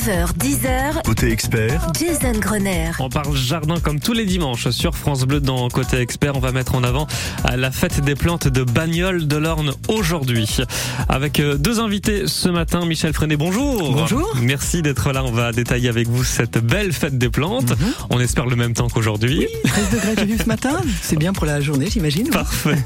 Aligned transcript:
9h, 0.00 0.32
10h. 0.38 1.02
Côté 1.04 1.30
expert, 1.30 1.88
Jason 1.98 2.32
Grenier. 2.38 2.90
On 3.00 3.10
parle 3.10 3.36
jardin 3.36 3.78
comme 3.80 4.00
tous 4.00 4.14
les 4.14 4.24
dimanches 4.24 4.70
sur 4.70 4.96
France 4.96 5.24
Bleu 5.24 5.40
dans 5.40 5.68
Côté 5.68 5.98
Expert. 5.98 6.34
On 6.36 6.40
va 6.40 6.52
mettre 6.52 6.74
en 6.74 6.84
avant 6.84 7.06
euh, 7.50 7.56
la 7.56 7.70
fête 7.70 8.00
des 8.00 8.14
plantes 8.14 8.48
de 8.48 8.62
Bagnoles 8.64 9.26
de 9.28 9.36
l'Orne 9.36 9.72
aujourd'hui. 9.88 10.56
Avec 11.10 11.38
euh, 11.38 11.56
deux 11.58 11.80
invités 11.80 12.22
ce 12.28 12.48
matin. 12.48 12.86
Michel 12.86 13.12
Freinet, 13.12 13.36
bonjour. 13.36 13.92
Bonjour. 13.92 14.32
Merci 14.40 14.80
d'être 14.80 15.12
là. 15.12 15.22
On 15.22 15.32
va 15.32 15.52
détailler 15.52 15.90
avec 15.90 16.08
vous 16.08 16.24
cette 16.24 16.56
belle 16.64 16.94
fête 16.94 17.18
des 17.18 17.28
plantes. 17.28 17.68
Mhm. 17.70 17.92
On 18.08 18.20
espère 18.20 18.46
le 18.46 18.56
même 18.56 18.72
temps 18.72 18.88
qu'aujourd'hui. 18.88 19.48
13 19.64 19.90
degrés 19.90 20.24
vu 20.24 20.38
ce 20.38 20.44
matin, 20.46 20.80
c'est 21.02 21.18
bien 21.18 21.34
pour 21.34 21.44
la 21.44 21.60
journée 21.60 21.88
j'imagine. 21.90 22.30
Parfait. 22.30 22.78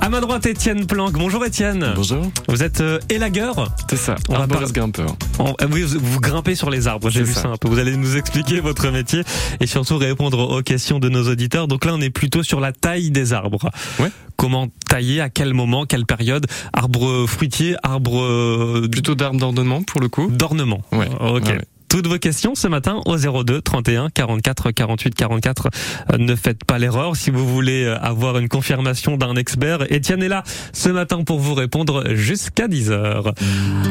À 0.00 0.08
ma 0.08 0.20
droite, 0.20 0.46
Étienne 0.46 0.86
Planck. 0.86 1.14
Bonjour 1.14 1.44
Étienne. 1.44 1.92
Bonjour, 1.96 2.30
Vous 2.48 2.62
êtes 2.62 2.80
euh, 2.82 3.00
élagueur. 3.08 3.74
c'est 3.90 3.96
ça, 3.96 4.14
On 4.28 4.38
va 4.38 4.46
parler- 4.46 4.66
grimpeur. 4.72 5.16
On- 5.40 5.54
oui, 5.72 5.82
vous, 5.82 5.98
vous 6.00 6.20
sur 6.54 6.70
les 6.70 6.88
arbres, 6.88 7.10
j'ai 7.10 7.22
vu 7.22 7.32
ça. 7.32 7.42
ça 7.42 7.48
un 7.48 7.56
peu. 7.56 7.68
Vous 7.68 7.78
allez 7.78 7.96
nous 7.96 8.16
expliquer 8.16 8.60
votre 8.60 8.90
métier 8.90 9.22
et 9.60 9.66
surtout 9.66 9.96
répondre 9.98 10.38
aux 10.38 10.62
questions 10.62 10.98
de 10.98 11.08
nos 11.08 11.28
auditeurs. 11.30 11.68
Donc 11.68 11.84
là, 11.84 11.92
on 11.94 12.00
est 12.00 12.10
plutôt 12.10 12.42
sur 12.42 12.60
la 12.60 12.72
taille 12.72 13.10
des 13.10 13.32
arbres. 13.32 13.70
Ouais. 13.98 14.10
Comment 14.36 14.68
tailler, 14.88 15.20
à 15.20 15.28
quel 15.30 15.54
moment, 15.54 15.84
quelle 15.86 16.06
période? 16.06 16.46
Arbre 16.72 17.26
fruitier, 17.26 17.76
arbre 17.82 18.22
euh, 18.22 18.88
Plutôt 18.90 19.14
d'arbres 19.14 19.38
d'ornement 19.38 19.82
pour 19.82 20.00
le 20.00 20.08
coup? 20.08 20.28
d'ornement. 20.30 20.80
Ouais. 20.92 21.08
Ok. 21.20 21.44
Ouais, 21.46 21.52
ouais. 21.52 21.60
Toutes 21.92 22.06
vos 22.06 22.18
questions 22.18 22.54
ce 22.54 22.68
matin 22.68 23.02
au 23.04 23.18
02 23.18 23.60
31 23.60 24.08
44 24.08 24.70
48 24.70 25.14
44. 25.14 25.68
Euh, 26.10 26.16
ne 26.16 26.34
faites 26.34 26.64
pas 26.64 26.78
l'erreur 26.78 27.16
si 27.16 27.30
vous 27.30 27.46
voulez 27.46 27.84
euh, 27.84 27.98
avoir 27.98 28.38
une 28.38 28.48
confirmation 28.48 29.18
d'un 29.18 29.36
expert. 29.36 29.92
Étienne 29.92 30.22
est 30.22 30.28
là 30.28 30.42
ce 30.72 30.88
matin 30.88 31.22
pour 31.22 31.38
vous 31.38 31.52
répondre 31.52 32.14
jusqu'à 32.14 32.66
10h. 32.66 33.34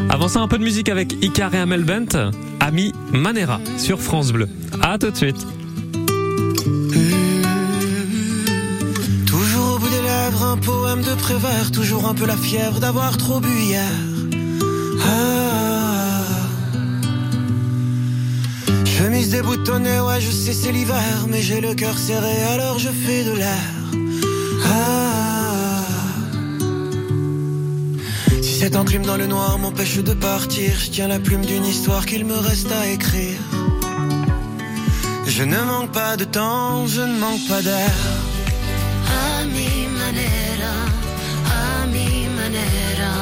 Avant 0.10 0.28
ça, 0.28 0.40
un 0.40 0.48
peu 0.48 0.58
de 0.58 0.64
musique 0.64 0.90
avec 0.90 1.14
Icar 1.24 1.54
et 1.54 1.60
Amel 1.60 1.84
Bent, 1.84 2.32
Ami 2.60 2.92
Manera 3.12 3.60
sur 3.78 4.02
France 4.02 4.32
Bleu. 4.32 4.50
À 4.82 4.98
tout 4.98 5.12
de 5.12 5.16
suite. 5.16 5.46
Toujours 9.28 9.76
au 9.76 9.78
bout 9.78 9.90
des 9.90 10.02
lèvres, 10.02 10.44
un 10.44 10.58
poème 10.58 11.04
de 11.04 11.14
Prévert, 11.22 11.72
toujours 11.72 12.08
un 12.08 12.16
peu 12.16 12.26
la 12.26 12.36
fièvre 12.36 12.80
d'avoir 12.80 13.16
trop 13.18 13.40
bu 13.40 13.62
hier. 13.62 13.92
Ah. 15.06 15.81
Chemise 19.02 19.30
déboutonnée, 19.30 20.00
ouais, 20.00 20.22
je 20.22 20.30
sais, 20.30 20.54
c'est 20.54 20.72
l'hiver, 20.72 21.26
mais 21.28 21.42
j'ai 21.42 21.60
le 21.60 21.74
cœur 21.74 21.98
serré, 21.98 22.44
alors 22.54 22.78
je 22.78 22.90
fais 22.90 23.24
de 23.24 23.32
l'air. 23.32 23.66
Ah. 24.64 25.82
Si 28.44 28.60
cette 28.60 28.76
enclume 28.76 29.02
dans 29.02 29.18
le 29.18 29.26
noir 29.26 29.58
m'empêche 29.58 29.98
de 29.98 30.14
partir, 30.14 30.72
je 30.78 30.92
tiens 30.92 31.08
la 31.08 31.18
plume 31.18 31.44
d'une 31.44 31.66
histoire 31.66 32.06
qu'il 32.06 32.26
me 32.26 32.38
reste 32.38 32.72
à 32.72 32.86
écrire. 32.90 33.40
Je 35.26 35.44
ne 35.46 35.60
manque 35.62 35.92
pas 35.92 36.16
de 36.16 36.26
temps, 36.26 36.86
je 36.86 37.02
ne 37.02 37.18
manque 37.18 37.48
pas 37.50 37.64
d'air. 37.64 37.96
A 39.24 39.46
mi 39.46 39.88
manera, 40.00 40.76
a 41.60 41.88
mi 41.88 42.28
manera. 42.38 43.16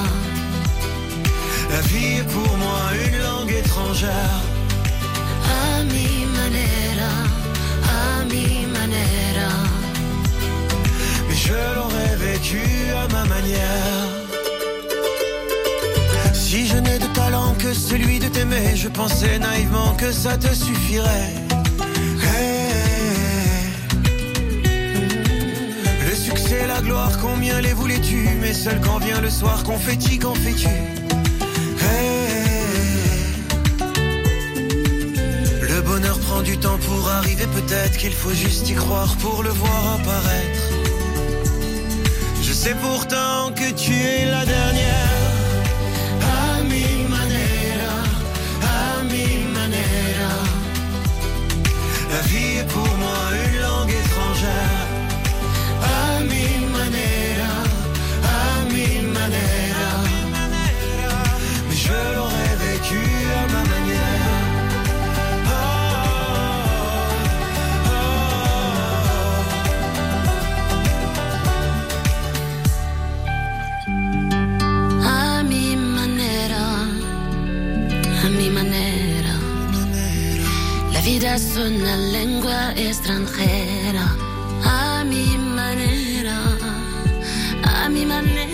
La 1.72 1.82
vie 1.88 2.18
est 2.20 2.28
pour 2.34 2.58
moi 2.58 2.82
une 3.08 3.18
langue 3.24 3.54
étrangère. 3.54 4.49
Mi 5.86 6.26
manera, 6.36 7.14
mi 8.32 8.66
manera. 8.68 9.52
Mais 11.28 11.36
je 11.36 11.54
l'aurais 11.76 12.16
vécu 12.18 12.62
à 13.02 13.08
ma 13.14 13.26
manière. 13.26 14.08
Si 16.34 16.68
je 16.68 16.78
n'ai 16.78 17.00
de 17.00 17.06
talent 17.14 17.54
que 17.60 17.74
celui 17.74 18.20
de 18.20 18.28
t'aimer, 18.28 18.76
je 18.76 18.88
pensais 18.88 19.40
naïvement 19.40 19.94
que 19.96 20.12
ça 20.12 20.38
te 20.38 20.54
suffirait. 20.54 21.34
Le 26.08 26.16
succès, 26.16 26.66
la 26.68 26.82
gloire, 26.82 27.18
combien 27.22 27.62
les 27.62 27.74
voulais-tu? 27.74 28.30
Mais 28.42 28.54
seul 28.54 28.80
quand 28.82 28.98
vient 29.00 29.22
le 29.22 29.30
soir, 29.30 29.64
confetti, 29.64 30.18
qu'en 30.20 30.34
fais-tu? 30.34 30.68
Bonheur 36.00 36.20
prend 36.20 36.42
du 36.42 36.58
temps 36.58 36.78
pour 36.78 37.10
arriver, 37.10 37.46
peut-être 37.48 37.98
qu'il 37.98 38.14
faut 38.14 38.34
juste 38.34 38.70
y 38.70 38.74
croire 38.74 39.16
pour 39.18 39.44
le 39.44 39.50
voir 39.50 39.96
apparaître. 39.96 40.62
Je 42.42 42.54
sais 42.54 42.76
pourtant 42.76 43.52
que 43.54 43.72
tu 43.72 43.94
es 43.94 44.26
la 44.26 44.46
dernière. 44.46 45.19
La 81.10 81.16
vida 81.16 81.36
es 81.38 81.58
una 81.58 81.98
lengua 81.98 82.72
extranjera. 82.76 84.16
A 84.64 85.04
mi 85.04 85.40
manera, 85.40 86.38
a 87.64 87.90
mi 87.90 88.06
manera. 88.06 88.49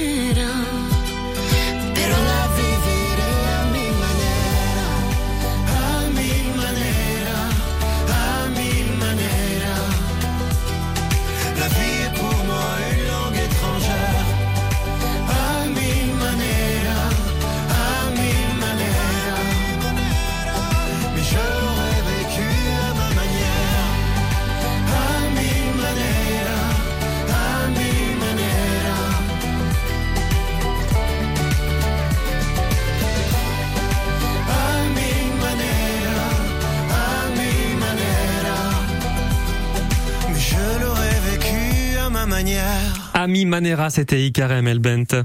Ami 43.26 43.46
Manera, 43.46 43.90
c'était 43.90 44.24
Icar 44.24 44.52
et 44.52 44.58
Amel 44.58 44.78
Bent. 44.78 45.24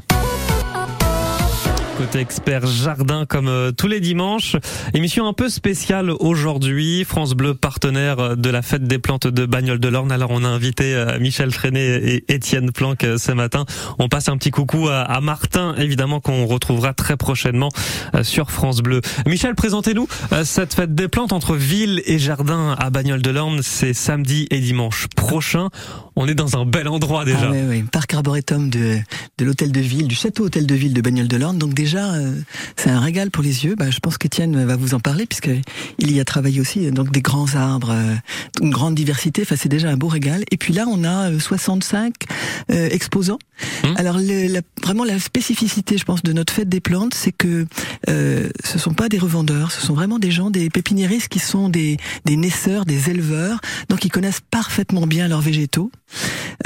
Côté 2.01 2.21
expert 2.21 2.67
jardin 2.67 3.27
comme 3.27 3.49
euh, 3.49 3.73
tous 3.73 3.87
les 3.87 4.01
dimanches. 4.01 4.57
Émission 4.95 5.29
un 5.29 5.35
peu 5.35 5.51
spéciale 5.51 6.11
aujourd'hui. 6.11 7.05
France 7.05 7.35
Bleu 7.35 7.53
partenaire 7.53 8.39
de 8.39 8.49
la 8.49 8.63
fête 8.63 8.85
des 8.85 8.99
plantes 8.99 9.27
de 9.27 9.45
Bagnoles 9.45 9.81
de 9.81 9.89
l'Orne. 9.89 10.11
Alors 10.11 10.31
on 10.31 10.43
a 10.43 10.49
invité 10.49 10.95
euh, 10.95 11.19
Michel 11.19 11.51
Freinet 11.51 12.01
et 12.03 12.33
Étienne 12.33 12.73
Planck 12.73 13.05
euh, 13.05 13.19
ce 13.19 13.33
matin. 13.33 13.67
On 13.99 14.09
passe 14.09 14.31
un 14.31 14.39
petit 14.39 14.51
coucou 14.51 14.89
à, 14.89 15.21
Martin 15.21 15.75
évidemment 15.77 16.21
qu'on 16.21 16.47
retrouvera 16.47 16.95
très 16.95 17.19
prochainement 17.19 17.69
sur 18.23 18.51
France 18.51 18.81
Bleu. 18.81 19.03
Michel, 19.27 19.55
présentez-nous 19.55 20.09
cette 20.45 20.73
fête 20.73 20.95
des 20.95 21.09
plantes 21.09 21.35
entre 21.35 21.55
ville 21.55 22.03
et 22.07 22.19
jardin 22.19 22.75
à 22.79 22.89
Bagnoles 22.89 23.21
de 23.21 23.31
l'Orne. 23.31 23.61
C'est 23.63 23.93
samedi 23.93 24.47
et 24.51 24.61
dimanche 24.61 25.09
prochain. 25.15 25.69
On 26.17 26.27
est 26.27 26.35
dans 26.35 26.57
un 26.57 26.65
bel 26.65 26.89
endroit 26.89 27.25
déjà. 27.25 27.49
Ah 27.49 27.51
ouais, 27.51 27.65
ouais, 27.65 27.85
parc 27.91 28.15
arboretum 28.15 28.71
de, 28.71 28.99
de 29.39 29.45
l'hôtel 29.45 29.73
de 29.73 29.81
ville, 29.81 30.09
du 30.09 30.15
château 30.15 30.45
hôtel 30.45 30.67
de 30.67 30.75
ville 30.75 30.95
de 30.95 31.01
Bagnoles 31.01 31.29
de 31.29 31.37
l'Orne. 31.37 31.59
Donc 31.59 31.75
déjà, 31.75 31.90
euh, 31.99 32.33
c'est 32.77 32.91
un 32.91 33.01
régal 33.01 33.31
pour 33.31 33.43
les 33.43 33.65
yeux. 33.65 33.75
Bah, 33.75 33.91
je 33.91 33.99
pense 33.99 34.19
qu'Étienne 34.19 34.65
va 34.65 34.77
vous 34.77 34.95
en 34.95 35.01
parler 35.01 35.27
puisque 35.27 35.51
il 35.99 36.13
y 36.13 36.21
a 36.21 36.25
travaillé 36.25 36.61
aussi. 36.61 36.91
Donc 36.91 37.11
des 37.13 37.23
grands 37.23 37.55
arbres, 37.55 37.91
euh, 37.93 38.15
une 38.63 38.71
grande 38.71 38.95
diversité. 38.95 39.43
Enfin, 39.43 39.57
c'est 39.57 39.69
déjà 39.69 39.91
un 39.91 39.97
beau 39.97 40.09
régal. 40.09 40.45
Et 40.51 40.57
puis 40.57 40.73
là, 40.73 40.87
on 40.89 41.05
a 41.05 41.31
euh, 41.31 41.39
65 41.39 42.15
euh, 42.71 42.89
exposants. 42.91 43.39
Hum. 43.85 43.95
Alors 43.97 44.19
le, 44.19 44.47
la, 44.47 44.61
vraiment 44.83 45.05
la 45.05 45.19
spécificité, 45.19 45.99
je 45.99 46.05
pense, 46.05 46.23
de 46.23 46.33
notre 46.33 46.53
fête 46.53 46.69
des 46.69 46.81
plantes, 46.81 47.15
c'est 47.15 47.33
que 47.33 47.67
euh, 48.09 48.49
ce 48.65 48.79
sont 48.79 48.95
pas 48.95 49.09
des 49.09 49.19
revendeurs, 49.19 49.73
ce 49.73 49.81
sont 49.81 49.95
vraiment 49.95 50.19
des 50.19 50.31
gens, 50.31 50.51
des 50.51 50.71
pépiniéristes 50.71 51.29
qui 51.29 51.39
sont 51.39 51.69
des, 51.69 51.97
des 52.25 52.37
naisseurs, 52.37 52.85
des 52.85 53.11
éleveurs, 53.11 53.61
donc 53.89 54.05
ils 54.05 54.11
connaissent 54.11 54.43
parfaitement 54.51 55.07
bien 55.07 55.29
leurs 55.29 55.41
végétaux. 55.41 55.91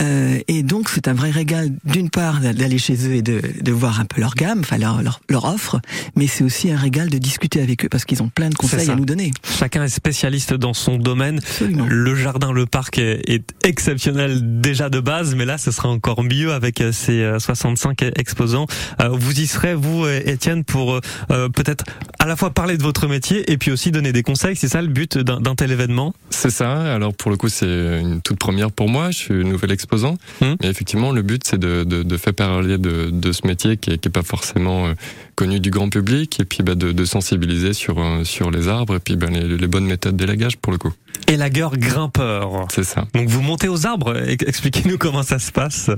Euh, 0.01 0.39
et 0.49 0.63
donc 0.63 0.89
c'est 0.89 1.09
un 1.09 1.15
vrai 1.15 1.31
régal 1.31 1.71
d'une 1.85 2.11
part 2.11 2.41
d'aller 2.41 2.79
chez 2.79 2.95
eux 3.07 3.15
et 3.15 3.23
de, 3.23 3.41
de 3.61 3.73
voir 3.73 4.01
un 4.01 4.05
peu 4.05 4.21
leur 4.21 4.35
gamme, 4.35 4.61
enfin 4.61 4.79
leur, 4.79 5.03
leur, 5.03 5.21
leur 5.29 5.45
offre, 5.45 5.81
mais 6.17 6.27
c'est 6.27 6.45
aussi 6.45 6.71
un 6.71 6.77
régal 6.77 7.11
de 7.11 7.19
discuter 7.19 7.61
avec 7.63 7.85
eux 7.85 7.89
parce 7.89 8.05
qu'ils 8.05 8.23
ont 8.23 8.29
plein 8.29 8.51
de 8.51 8.55
conseils 8.55 8.91
à 8.91 8.97
nous 8.97 9.05
donner. 9.05 9.33
Chacun 9.59 9.85
est 9.85 9.89
spécialiste 9.89 10.55
dans 10.55 10.75
son 10.75 10.97
domaine. 10.97 11.39
Absolument. 11.39 11.87
Le 11.89 12.15
jardin, 12.15 12.53
le 12.53 12.67
parc 12.67 12.99
est, 12.99 13.29
est 13.29 13.45
exceptionnel 13.65 14.61
déjà 14.61 14.89
de 14.91 15.01
base, 15.01 15.35
mais 15.35 15.45
là 15.45 15.59
ce 15.59 15.71
sera 15.71 15.89
encore 15.89 16.23
mieux 16.23 16.53
avec 16.53 16.83
ces 16.93 17.31
65 17.39 18.03
exposants. 18.17 18.67
Vous 19.11 19.41
y 19.41 19.47
serez, 19.47 19.75
vous, 19.75 20.07
Étienne, 20.07 20.65
pour 20.65 21.01
euh, 21.31 21.49
peut-être 21.49 21.85
à 22.19 22.27
la 22.27 22.37
fois 22.37 22.51
parler 22.51 22.77
de 22.77 22.83
votre 22.83 23.07
métier 23.07 23.51
et 23.51 23.59
puis 23.59 23.71
aussi 23.71 23.91
donner 23.91 24.13
des 24.13 24.23
conseils. 24.23 24.57
C'est 24.57 24.69
ça 24.69 24.83
le 24.83 24.89
but 24.89 25.19
d'un 25.19 25.55
tel 25.55 25.71
événement? 25.71 26.15
C'est 26.31 26.51
ça. 26.51 26.95
Alors 26.95 27.15
pour 27.15 27.31
le 27.31 27.37
coup, 27.37 27.49
c'est 27.49 27.67
une 27.67 28.21
toute 28.23 28.39
première 28.39 28.71
pour 28.71 28.89
moi. 28.89 29.11
Je 29.11 29.19
suis 29.19 29.34
nouvel 29.43 29.73
exposant. 29.73 30.17
Hum. 30.41 30.57
Mais 30.63 30.69
effectivement, 30.69 31.13
le 31.13 31.23
but, 31.23 31.43
c'est 31.45 31.59
de, 31.59 31.85
de, 31.85 32.03
de, 32.03 32.17
faire 32.17 32.35
parler 32.35 32.79
de, 32.79 33.11
de 33.11 33.33
ce 33.33 33.47
métier 33.47 33.77
qui 33.77 33.91
est, 33.91 33.99
qui 33.99 34.09
est 34.09 34.13
pas 34.13 34.23
forcément 34.23 34.87
euh, 34.87 34.95
connu 35.35 35.61
du 35.61 35.71
grand 35.71 35.89
public 35.89 36.41
et 36.41 36.45
puis 36.45 36.63
bah, 36.63 36.75
de, 36.75 37.05
sensibiliser 37.05 37.73
sur, 37.73 37.99
euh, 37.99 38.25
sur 38.25 38.51
les 38.51 38.69
arbres 38.69 38.97
et 38.97 39.01
puis 39.01 39.17
bah, 39.17 39.29
les, 39.31 39.57
les 39.57 39.67
bonnes 39.67 39.87
méthodes 39.87 40.17
d'élagage 40.17 40.57
pour 40.57 40.73
le 40.73 40.79
coup. 40.79 40.93
Élagueur 41.27 41.77
grimpeur. 41.79 42.67
C'est 42.71 42.85
ça. 42.85 43.07
Donc 43.15 43.29
vous 43.29 43.41
montez 43.41 43.69
aux 43.69 43.87
arbres. 43.87 44.17
Expliquez-nous 44.29 44.99
comment 44.99 45.23
ça 45.23 45.39
se 45.39 45.53
passe. 45.53 45.91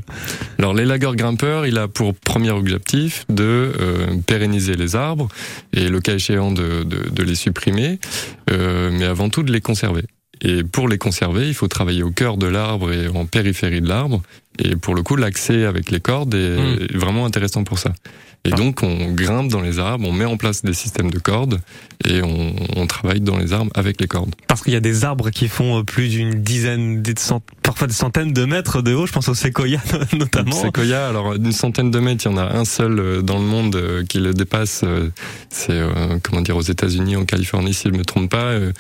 Alors 0.59 0.73
l'élagueur 0.73 1.17
grimpeur, 1.17 1.67
il 1.67 1.79
a 1.79 1.89
pour 1.89 2.15
premier 2.15 2.51
objectif 2.51 3.25
de 3.29 3.73
euh, 3.81 4.07
pérenniser 4.27 4.77
les 4.77 4.95
arbres 4.95 5.29
et 5.73 5.89
le 5.89 6.01
cas 6.01 6.15
échéant 6.15 6.53
de, 6.53 6.87
les 7.23 7.35
supprimer, 7.35 7.99
euh, 8.51 8.91
mais 8.93 9.05
avant 9.05 9.29
tout 9.29 9.43
de 9.43 9.53
les 9.53 9.61
conserver. 9.61 10.05
Et 10.43 10.65
pour 10.65 10.89
les 10.89 10.99
conserver, 10.99 11.49
il 11.49 11.55
faut 11.55 11.69
travailler 11.69 12.03
au 12.03 12.11
cœur 12.11 12.37
de 12.37 12.47
l'arbre 12.47 12.93
et 12.93 13.09
en 13.09 13.27
périphérie 13.27 13.81
de 13.81 13.89
l'arbre. 13.89 14.23
Et 14.59 14.77
pour 14.77 14.95
le 14.95 15.03
coup, 15.03 15.17
l'accès 15.17 15.65
avec 15.65 15.91
les 15.91 16.01
cordes 16.01 16.35
est 16.35 16.57
mmh. 16.57 16.99
vraiment 16.99 17.27
intéressant 17.27 17.65
pour 17.65 17.79
ça. 17.79 17.93
Et 18.47 18.51
donc, 18.51 18.85
on 18.85 19.13
grimpe 19.13 19.49
dans 19.49 19.61
les 19.61 19.81
arbres, 19.81 20.07
on 20.09 20.13
met 20.13 20.25
en 20.25 20.37
place 20.37 20.63
des 20.63 20.73
systèmes 20.73 21.11
de 21.11 21.19
cordes 21.19 21.61
et 22.05 22.23
on, 22.23 22.55
on 22.77 22.87
travaille 22.87 23.21
dans 23.21 23.37
les 23.37 23.53
arbres 23.53 23.73
avec 23.75 24.01
les 24.01 24.07
cordes. 24.07 24.35
Parce 24.47 24.63
qu'il 24.63 24.73
y 24.73 24.77
a 24.77 24.81
des 24.81 25.05
arbres 25.05 25.31
qui 25.31 25.49
font 25.49 25.83
plus 25.85 26.09
d'une 26.09 26.43
dizaine, 26.43 27.03
des 27.03 27.15
cent... 27.19 27.43
parfois 27.63 27.89
des 27.89 27.93
centaines 27.93 28.33
de 28.33 28.45
mètres 28.45 28.83
de 28.83 28.95
haut. 28.95 29.07
Je 29.07 29.13
pense 29.13 29.29
au 29.29 29.35
séquoia 29.35 29.81
notamment. 30.13 30.53
Séquoia, 30.53 31.09
alors 31.09 31.35
une 31.35 31.51
centaine 31.51 31.91
de 31.91 31.99
mètres, 31.99 32.25
il 32.27 32.31
y 32.31 32.35
en 32.35 32.39
a 32.39 32.57
un 32.57 32.65
seul 32.65 33.01
euh, 33.01 33.23
dans 33.23 33.39
le 33.39 33.45
monde 33.45 33.75
euh, 33.75 34.05
qui 34.05 34.21
le 34.21 34.33
dépasse. 34.33 34.83
Euh, 34.85 35.11
c'est 35.51 35.81
comment 36.23 36.43
dire 36.43 36.57
aux 36.57 36.63
États-Unis, 36.63 37.17
en 37.17 37.25
Californie, 37.25 37.75
si 37.75 37.89
je 37.89 37.93
ne 37.93 37.99
me 37.99 38.05
trompe 38.05 38.31
pas, 38.31 38.53
euh, 38.53 38.73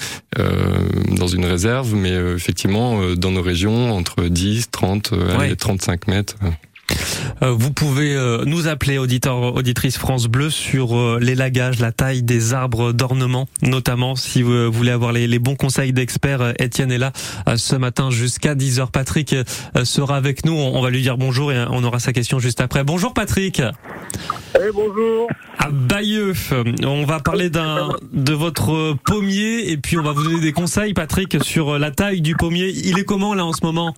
dans 1.17 1.27
une 1.27 1.45
réserve. 1.45 1.95
Mais 1.95 2.13
effectivement, 2.13 3.15
dans 3.17 3.31
nos 3.31 3.43
régions, 3.43 3.93
entre 3.93 4.25
10, 4.25 4.71
30, 4.71 5.13
ouais. 5.39 5.57
35 5.57 6.07
mètres. 6.07 6.37
Euh, 7.43 7.51
vous 7.51 7.73
pouvez 7.73 8.15
euh, 8.15 8.45
nous 8.47 8.69
appeler, 8.69 8.99
auditeurs, 8.99 9.55
auditrices 9.55 9.99
France 9.99 10.27
Bleu, 10.27 10.51
sur 10.51 10.97
euh, 10.97 11.19
l'élagage, 11.21 11.81
la 11.81 11.93
taille 11.93 12.23
des 12.23 12.55
arbres 12.55 12.93
d'ornement, 12.93 13.47
notamment 13.63 14.17
si 14.17 14.43
vous 14.43 14.71
voulez 14.73 14.91
avoir 14.91 15.13
les, 15.13 15.27
les 15.27 15.39
bons 15.39 15.57
conseils 15.57 15.93
d'experts. 15.93 16.55
Étienne 16.59 16.91
est 16.91 16.99
là 16.99 17.13
ce 17.57 17.77
matin 17.77 18.11
jusqu'à 18.11 18.55
10h. 18.55 18.91
Patrick 18.91 19.35
sera 19.85 20.17
avec 20.17 20.45
nous. 20.45 20.55
On 20.55 20.81
va 20.81 20.91
lui 20.91 21.03
dire 21.03 21.19
bonjour 21.19 21.53
et 21.53 21.65
on 21.71 21.83
aura 21.85 21.99
sa 21.99 22.13
question 22.13 22.39
juste 22.39 22.61
après. 22.61 22.85
Bonjour 22.85 23.13
Patrick. 23.15 23.61
Hey, 24.55 24.71
bonjour. 24.73 25.29
À 25.59 25.71
Bayeux, 25.71 26.33
on 26.85 27.05
va 27.05 27.21
parler 27.21 27.51
d'un 27.51 27.89
de 28.13 28.33
votre 28.33 28.95
pommier 29.05 29.71
et 29.71 29.77
puis 29.77 29.99
on 29.99 30.03
va 30.03 30.13
vous 30.13 30.25
donner 30.25 30.41
des 30.41 30.53
conseils, 30.53 30.95
Patrick, 30.95 31.37
sur 31.43 31.79
la 31.79 31.91
taille 31.91 32.21
du 32.21 32.35
pommier. 32.37 32.69
Il 32.69 32.99
est 32.99 33.05
comment 33.05 33.35
là 33.35 33.45
en 33.45 33.53
ce 33.53 33.65
moment? 33.65 33.95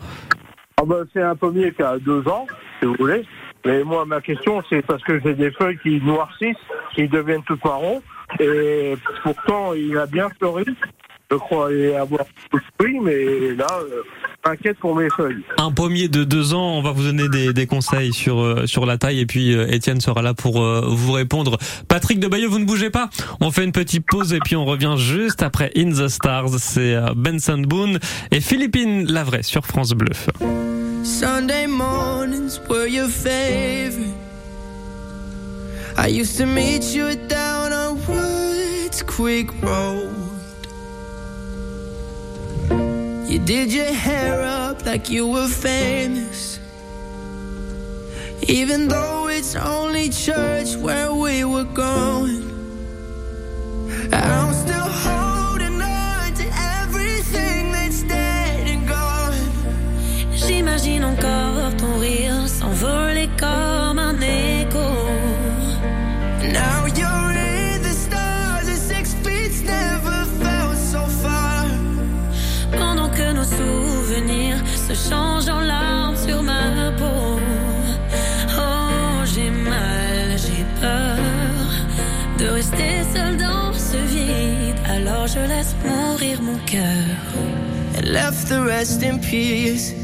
Ah 0.81 0.85
ben, 0.87 1.05
C'est 1.13 1.23
un 1.23 1.37
pommier 1.37 1.73
qui 1.73 1.83
a 1.83 1.99
deux 1.99 2.27
ans 2.29 2.47
si 2.79 2.87
vous 2.87 2.95
voulez. 2.99 3.25
Mais 3.65 3.83
moi, 3.85 4.05
ma 4.05 4.21
question, 4.21 4.63
c'est 4.71 4.83
parce 4.87 5.03
que 5.03 5.21
j'ai 5.21 5.35
des 5.35 5.51
feuilles 5.51 5.79
qui 5.79 6.01
noircissent, 6.01 6.57
qui 6.95 7.09
deviennent 7.09 7.43
toutes 7.43 7.65
marron, 7.65 8.03
et 8.39 8.95
pourtant, 9.23 9.75
il 9.75 9.97
a 9.99 10.07
bien 10.07 10.29
fleuri. 10.39 10.65
Je 11.31 11.37
crois 11.37 11.69
avoir 12.01 12.25
tout 12.51 12.61
fruits, 12.81 13.01
mais 13.01 13.55
là, 13.55 13.67
inquiète 14.49 14.79
pour 14.79 14.95
mes 14.95 15.09
feuilles. 15.17 15.43
Un 15.59 15.71
pommier 15.71 16.09
de 16.09 16.25
deux 16.25 16.55
ans, 16.55 16.79
on 16.79 16.83
va 16.83 16.93
vous 16.93 17.03
donner 17.03 17.29
des, 17.29 17.53
des 17.53 17.67
conseils 17.67 18.13
sur 18.13 18.41
euh, 18.41 18.67
sur 18.67 18.87
la 18.87 18.99
taille, 18.99 19.21
et 19.21 19.27
puis 19.27 19.55
euh, 19.55 19.71
Étienne 19.71 20.01
sera 20.01 20.23
là 20.23 20.35
pour 20.35 20.63
euh, 20.63 20.85
vous 20.89 21.13
répondre. 21.13 21.59
Patrick 21.89 22.21
de 22.21 22.29
Bayeux, 22.29 22.49
vous 22.49 22.59
ne 22.59 22.65
bougez 22.65 22.91
pas. 22.91 23.11
On 23.41 23.51
fait 23.51 23.65
une 23.65 23.73
petite 23.73 24.05
pause, 24.07 24.33
et 24.33 24.41
puis 24.41 24.57
on 24.57 24.65
revient 24.65 24.95
juste 24.97 25.43
après 25.43 25.71
In 25.77 25.91
the 25.91 26.09
Stars. 26.09 26.59
C'est 26.59 26.97
Benson 27.17 27.63
Boone 27.67 27.99
et 28.31 28.41
Philippine 28.41 29.11
Lavray 29.11 29.43
sur 29.43 29.67
France 29.67 29.93
Bleu. 29.93 30.13
Sunday 31.05 31.67
mornings 31.67 32.61
were 32.69 32.87
your 32.87 33.09
favorite. 33.09 34.15
I 35.97 36.09
used 36.09 36.37
to 36.39 36.47
meet 36.47 36.95
you 36.95 37.17
down 37.29 37.73
on 37.73 37.97
Woods 38.07 39.03
Quick 39.03 39.51
Road. 39.63 40.28
You 43.39 43.45
did 43.45 43.73
your 43.73 43.93
hair 43.93 44.43
up 44.43 44.85
like 44.85 45.09
you 45.09 45.29
were 45.29 45.47
famous. 45.47 46.59
Even 48.49 48.89
though 48.89 49.29
it's 49.29 49.55
only 49.55 50.09
church 50.09 50.75
where 50.75 51.15
we 51.15 51.45
were 51.45 51.63
going. 51.63 52.43
I'm 54.13 54.48
And 86.75 88.09
left 88.09 88.49
the 88.49 88.63
rest 88.63 89.03
in 89.03 89.21
pieces. 89.21 89.98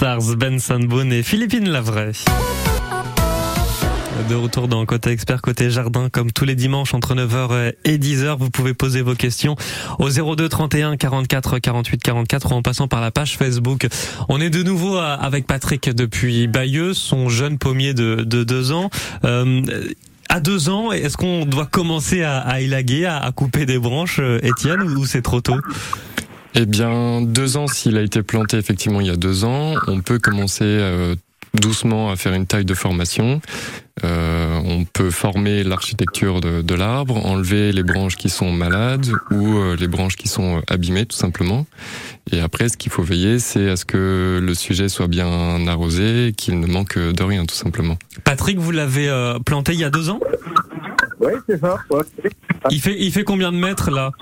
Stars, 0.00 0.34
Benson 0.34 0.78
Boone 0.78 1.12
et 1.12 1.22
Philippine. 1.22 1.64
De 4.30 4.34
retour 4.34 4.66
dans 4.66 4.86
Côté 4.86 5.10
Expert, 5.10 5.42
Côté 5.42 5.68
Jardin, 5.68 6.08
comme 6.08 6.32
tous 6.32 6.46
les 6.46 6.54
dimanches 6.54 6.94
entre 6.94 7.14
9h 7.14 7.74
et 7.84 7.98
10h, 7.98 8.38
vous 8.38 8.48
pouvez 8.48 8.72
poser 8.72 9.02
vos 9.02 9.14
questions 9.14 9.56
au 9.98 10.08
02 10.08 10.48
31 10.48 10.96
44 10.96 11.58
48 11.58 12.02
44 12.02 12.50
ou 12.50 12.54
en 12.54 12.62
passant 12.62 12.88
par 12.88 13.02
la 13.02 13.10
page 13.10 13.36
Facebook. 13.36 13.88
On 14.30 14.40
est 14.40 14.48
de 14.48 14.62
nouveau 14.62 14.96
avec 14.96 15.46
Patrick 15.46 15.94
depuis 15.94 16.46
Bayeux, 16.46 16.94
son 16.94 17.28
jeune 17.28 17.58
pommier 17.58 17.92
de, 17.92 18.24
de 18.24 18.42
deux 18.42 18.72
ans. 18.72 18.88
Euh, 19.26 19.60
à 20.30 20.40
deux 20.40 20.70
ans, 20.70 20.92
est-ce 20.92 21.18
qu'on 21.18 21.44
doit 21.44 21.66
commencer 21.66 22.22
à, 22.22 22.38
à 22.38 22.60
élaguer, 22.60 23.04
à, 23.04 23.18
à 23.18 23.32
couper 23.32 23.66
des 23.66 23.78
branches, 23.78 24.20
euh, 24.20 24.38
Étienne, 24.42 24.80
ou 24.80 25.04
c'est 25.04 25.20
trop 25.20 25.42
tôt? 25.42 25.56
Eh 26.54 26.66
bien, 26.66 27.22
deux 27.22 27.56
ans, 27.56 27.66
s'il 27.66 27.96
a 27.96 28.02
été 28.02 28.22
planté 28.22 28.56
effectivement 28.56 29.00
il 29.00 29.06
y 29.06 29.10
a 29.10 29.16
deux 29.16 29.44
ans, 29.44 29.74
on 29.86 30.00
peut 30.00 30.18
commencer 30.18 30.64
euh, 30.64 31.14
doucement 31.54 32.10
à 32.10 32.16
faire 32.16 32.34
une 32.34 32.46
taille 32.46 32.64
de 32.64 32.74
formation. 32.74 33.40
Euh, 34.02 34.58
on 34.64 34.84
peut 34.84 35.10
former 35.10 35.62
l'architecture 35.62 36.40
de, 36.40 36.62
de 36.62 36.74
l'arbre, 36.74 37.24
enlever 37.26 37.70
les 37.70 37.82
branches 37.82 38.16
qui 38.16 38.30
sont 38.30 38.50
malades 38.50 39.06
ou 39.30 39.58
euh, 39.58 39.76
les 39.76 39.88
branches 39.88 40.16
qui 40.16 40.26
sont 40.26 40.56
euh, 40.56 40.60
abîmées 40.68 41.06
tout 41.06 41.16
simplement. 41.16 41.66
Et 42.32 42.40
après, 42.40 42.68
ce 42.68 42.76
qu'il 42.76 42.90
faut 42.90 43.02
veiller, 43.02 43.38
c'est 43.38 43.68
à 43.68 43.76
ce 43.76 43.84
que 43.84 44.40
le 44.42 44.54
sujet 44.54 44.88
soit 44.88 45.08
bien 45.08 45.66
arrosé, 45.66 46.32
qu'il 46.36 46.58
ne 46.60 46.66
manque 46.66 46.98
de 46.98 47.22
rien 47.22 47.44
tout 47.44 47.54
simplement. 47.54 47.96
Patrick, 48.24 48.58
vous 48.58 48.70
l'avez 48.70 49.08
euh, 49.08 49.38
planté 49.38 49.74
il 49.74 49.80
y 49.80 49.84
a 49.84 49.90
deux 49.90 50.08
ans? 50.08 50.20
Oui, 51.20 51.32
c'est 51.46 51.60
ça. 51.60 51.76
Ouais. 51.90 52.02
il 52.70 52.80
fait, 52.80 52.96
il 52.98 53.12
fait 53.12 53.24
combien 53.24 53.52
de 53.52 53.58
mètres 53.58 53.90
là? 53.90 54.12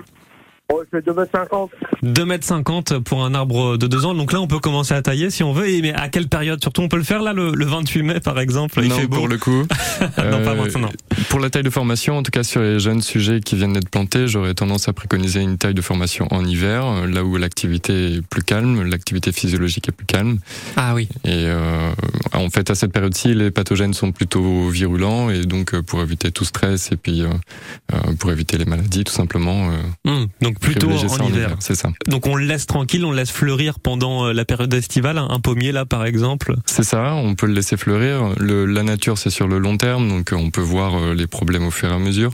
Bon, 0.71 0.81
je 0.93 0.99
fais 0.99 1.11
2m50. 1.11 1.71
2 2.03 2.25
mètres 2.27 2.45
50 2.47 2.99
pour 2.99 3.25
un 3.25 3.35
arbre 3.35 3.79
de 3.79 3.87
deux 3.87 4.05
ans. 4.05 4.15
Donc 4.15 4.33
là, 4.33 4.41
on 4.41 4.47
peut 4.47 4.59
commencer 4.59 4.93
à 4.93 5.01
tailler 5.01 5.31
si 5.31 5.43
on 5.43 5.53
veut. 5.55 5.69
Et 5.69 5.81
mais 5.81 5.95
à 5.95 6.09
quelle 6.11 6.29
période? 6.29 6.61
Surtout, 6.61 6.83
on 6.83 6.89
peut 6.89 6.99
le 6.99 7.03
faire 7.05 7.23
là 7.23 7.33
le, 7.33 7.53
le 7.55 7.65
28 7.65 8.03
mai, 8.03 8.21
par 8.21 8.39
exemple. 8.39 8.79
Il 8.83 8.89
non, 8.89 8.97
fait 8.97 9.07
beau. 9.07 9.17
pour 9.17 9.29
le 9.29 9.39
coup. 9.39 9.63
non, 10.01 10.43
pas 10.45 10.53
Euh, 10.53 10.55
maintenant. 10.55 10.91
Pour 11.31 11.41
la 11.41 11.49
taille 11.49 11.63
de 11.63 11.71
formation, 11.71 12.19
en 12.19 12.23
tout 12.23 12.31
cas 12.31 12.43
sur 12.43 12.61
les 12.61 12.79
jeunes 12.81 13.01
sujets 13.01 13.41
qui 13.41 13.57
viennent 13.57 13.73
d'être 13.73 13.89
plantés, 13.89 14.29
j'aurais 14.29 14.53
tendance 14.55 14.89
à 14.89 14.93
préconiser 14.93 15.41
une 15.41 15.57
taille 15.57 15.75
de 15.75 15.81
formation 15.83 16.27
en 16.31 16.45
hiver, 16.45 16.85
euh, 16.87 17.07
là 17.07 17.25
où 17.25 17.37
l'activité 17.39 18.17
est 18.17 18.23
plus 18.23 18.43
calme, 18.43 18.83
l'activité 18.83 19.33
physiologique 19.33 19.89
est 19.89 19.93
plus 19.93 20.07
calme. 20.07 20.39
Ah 20.77 20.95
oui. 20.95 21.09
Et 21.25 21.31
euh, 21.47 21.91
en 22.35 22.51
fait, 22.51 22.71
à 22.71 22.75
cette 22.75 22.93
période-ci, 22.93 23.35
les 23.35 23.51
pathogènes 23.51 23.95
sont 23.95 24.13
plutôt 24.13 24.69
virulents, 24.69 25.31
et 25.31 25.47
donc 25.47 25.79
pour 25.81 26.03
éviter 26.03 26.31
tout 26.31 26.45
stress 26.45 26.93
et 26.93 26.97
puis 26.97 27.23
euh, 27.23 27.97
pour 28.19 28.31
éviter 28.33 28.59
les 28.59 28.67
maladies, 28.67 29.05
tout 29.05 29.13
simplement. 29.15 29.71
euh, 29.71 29.77
Hum, 30.05 30.27
donc 30.43 30.58
plutôt 30.61 30.97
ça 30.97 31.23
en 31.23 31.29
hiver. 31.29 31.57
C'est 31.59 31.75
ça. 31.75 31.91
Donc 32.07 32.27
on 32.27 32.37
le 32.37 32.45
laisse 32.45 32.67
tranquille, 32.67 33.05
on 33.05 33.11
le 33.11 33.17
laisse 33.17 33.31
fleurir 33.31 33.81
pendant 33.81 34.27
euh, 34.27 34.33
la 34.33 34.45
période 34.45 34.73
estivale. 34.73 35.19
Un 35.19 35.41
pommier 35.41 35.73
là, 35.73 35.85
par 35.85 36.05
exemple. 36.05 36.55
C'est 36.67 36.85
ça, 36.85 37.15
on 37.15 37.35
peut 37.35 37.47
le 37.47 37.55
laisser 37.55 37.77
fleurir. 37.77 38.35
Le, 38.39 38.65
la 38.67 38.83
nature, 38.85 39.19
c'est 39.19 39.31
sur 39.31 39.49
le 39.49 39.59
long 39.59 39.77
terme, 39.77 40.09
donc 40.09 40.33
euh, 40.33 40.37
on 40.37 40.51
peut 40.51 40.61
voir 40.61 40.95
euh, 40.95 41.15
les 41.15 41.27
problèmes 41.27 41.67
au 41.67 41.71
fur 41.71 41.91
et 41.91 41.95
à 41.95 41.99
mesure. 41.99 42.33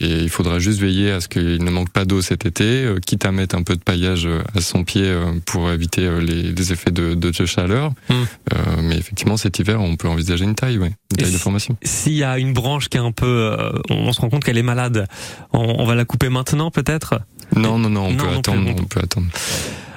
Et 0.00 0.20
il 0.20 0.30
faudra 0.30 0.58
juste 0.58 0.80
veiller 0.80 1.10
à 1.12 1.20
ce 1.20 1.28
qu'il 1.28 1.62
ne 1.62 1.70
manque 1.70 1.90
pas 1.90 2.04
d'eau 2.04 2.22
cet 2.22 2.46
été, 2.46 2.88
quitte 3.06 3.26
à 3.26 3.30
mettre 3.30 3.54
un 3.54 3.62
peu 3.62 3.76
de 3.76 3.82
paillage 3.82 4.26
à 4.56 4.60
son 4.60 4.84
pied 4.84 5.14
pour 5.44 5.70
éviter 5.70 6.08
les, 6.20 6.50
les 6.50 6.72
effets 6.72 6.90
de, 6.90 7.14
de 7.14 7.30
chaleur. 7.46 7.90
Mm. 8.08 8.12
Euh, 8.12 8.56
mais 8.82 8.96
effectivement, 8.96 9.36
cet 9.36 9.58
hiver, 9.58 9.80
on 9.80 9.96
peut 9.96 10.08
envisager 10.08 10.44
une 10.44 10.54
taille, 10.54 10.78
ouais, 10.78 10.92
une 11.10 11.16
taille 11.16 11.32
de 11.32 11.38
formation. 11.38 11.76
S'il 11.82 12.14
y 12.14 12.24
a 12.24 12.38
une 12.38 12.52
branche 12.52 12.88
qui 12.88 12.96
est 12.96 13.00
un 13.00 13.12
peu, 13.12 13.26
euh, 13.26 13.72
on 13.90 14.12
se 14.12 14.20
rend 14.20 14.28
compte 14.28 14.44
qu'elle 14.44 14.58
est 14.58 14.62
malade, 14.62 15.06
on, 15.52 15.76
on 15.78 15.84
va 15.84 15.94
la 15.94 16.04
couper 16.04 16.28
maintenant 16.28 16.70
peut-être? 16.70 17.20
Non, 17.62 17.78
non, 17.78 17.88
non, 17.90 18.06
on 18.06 18.10
Non, 18.10 18.16
peut 18.16 18.24
non 18.32 18.38
attendre, 18.38 18.64
plus, 18.64 18.82
on 18.82 18.86
peut 18.86 19.00
attendre. 19.02 19.26